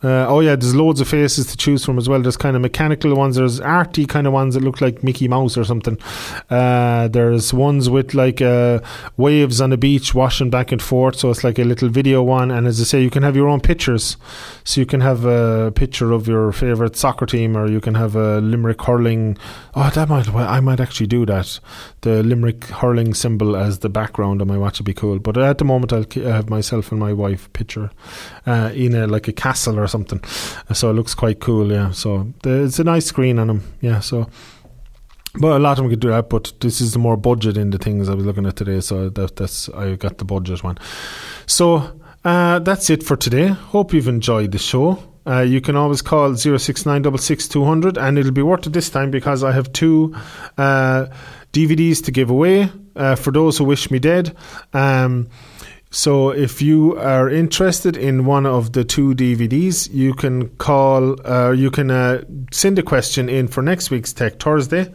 [0.03, 2.22] Uh, oh yeah, there's loads of faces to choose from as well.
[2.22, 3.36] There's kind of mechanical ones.
[3.36, 5.98] There's arty kind of ones that look like Mickey Mouse or something.
[6.48, 8.80] Uh, there's ones with like uh,
[9.18, 11.16] waves on the beach washing back and forth.
[11.16, 12.51] So it's like a little video one.
[12.51, 14.16] And as I say, you can have your own pictures.
[14.64, 18.16] So you can have a picture of your favorite soccer team, or you can have
[18.16, 19.36] a Limerick hurling.
[19.74, 21.61] Oh, that might I might actually do that.
[22.01, 25.18] The Limerick hurling symbol as the background on my watch would be cool.
[25.18, 27.90] But at the moment, I'll have myself and my wife picture
[28.46, 30.22] uh, in a like a castle or something.
[30.72, 31.91] So it looks quite cool, yeah.
[31.91, 34.01] So it's a nice screen on them, yeah.
[34.01, 34.28] So.
[35.34, 37.70] But a lot of them could do that, but this is the more budget in
[37.70, 40.76] the things I was looking at today, so that, that's I got the budget one.
[41.47, 43.47] So uh, that's it for today.
[43.47, 44.99] Hope you've enjoyed the show.
[45.26, 49.53] Uh, you can always call 069 and it'll be worth it this time because I
[49.53, 50.14] have two
[50.59, 51.07] uh,
[51.53, 54.36] DVDs to give away uh, for those who wish me dead.
[54.72, 55.28] Um,
[55.93, 61.51] so if you are interested in one of the two DVDs, you can call, uh,
[61.51, 62.22] you can uh,
[62.53, 64.93] send a question in for next week's Tech Thursday,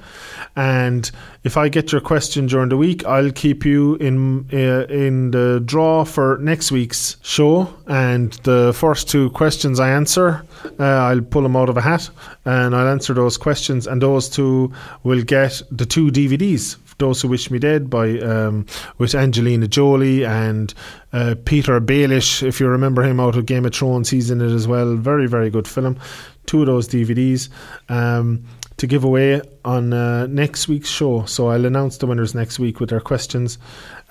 [0.55, 1.11] and
[1.43, 5.61] if I get your question during the week, I'll keep you in uh, in the
[5.65, 7.73] draw for next week's show.
[7.87, 10.45] And the first two questions I answer,
[10.79, 12.09] uh, I'll pull them out of a hat,
[12.45, 14.71] and I'll answer those questions, and those two
[15.03, 18.65] will get the two DVDs those Who Wish Me Dead by um,
[18.97, 20.73] with Angelina Jolie and
[21.13, 24.51] uh, Petyr Baelish, if you remember him out of Game of Thrones, he's in it
[24.51, 24.95] as well.
[24.95, 25.97] Very, very good film.
[26.45, 27.49] Two of those DVDs.
[27.89, 28.45] Um,
[28.77, 31.25] to give away on uh, next week's show.
[31.25, 33.57] So I'll announce the winners next week with their questions.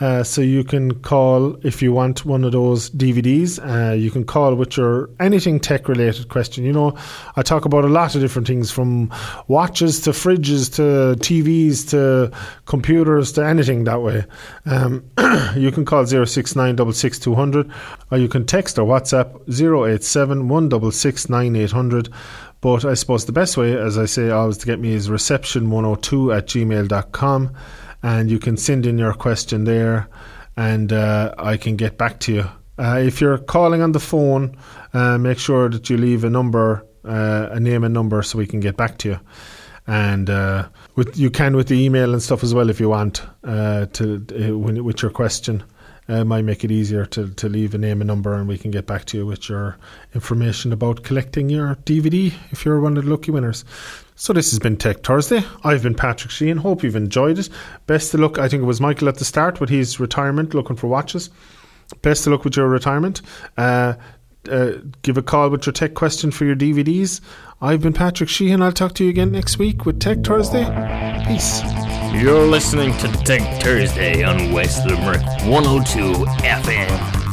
[0.00, 3.60] Uh, so you can call if you want one of those DVDs.
[3.60, 6.64] Uh, you can call with your anything tech related question.
[6.64, 6.98] You know,
[7.36, 9.12] I talk about a lot of different things from
[9.46, 12.32] watches to fridges to TVs to
[12.64, 14.24] computers to anything that way.
[14.66, 15.08] Um,
[15.56, 22.08] you can call 069 or you can text or WhatsApp 087 166 9800.
[22.64, 26.34] But I suppose the best way, as I say always, to get me is reception102
[26.34, 27.52] at gmail.com.
[28.02, 30.08] And you can send in your question there
[30.56, 32.44] and uh, I can get back to you.
[32.78, 34.56] Uh, if you're calling on the phone,
[34.94, 38.46] uh, make sure that you leave a number, uh, a name and number, so we
[38.46, 39.20] can get back to you.
[39.86, 43.20] And uh, with, you can with the email and stuff as well if you want
[43.42, 45.64] uh, to with your question
[46.08, 48.70] uh, might make it easier to, to leave a name and number and we can
[48.70, 49.76] get back to you with your
[50.14, 53.64] information about collecting your DVD if you're one of the lucky winners.
[54.16, 55.42] So this has been Tech Thursday.
[55.64, 56.58] I've been Patrick Sheehan.
[56.58, 57.48] Hope you've enjoyed it.
[57.86, 58.38] Best of luck.
[58.38, 61.30] I think it was Michael at the start with his retirement, looking for watches.
[62.02, 63.22] Best of luck with your retirement.
[63.56, 63.94] Uh,
[64.50, 67.20] uh, give a call with your tech question for your DVDs.
[67.60, 68.62] I've been Patrick Sheehan.
[68.62, 70.64] I'll talk to you again next week with Tech Thursday.
[71.26, 71.93] Peace.
[72.14, 77.23] You're listening to Tech Thursday on West Limerick 102 FM.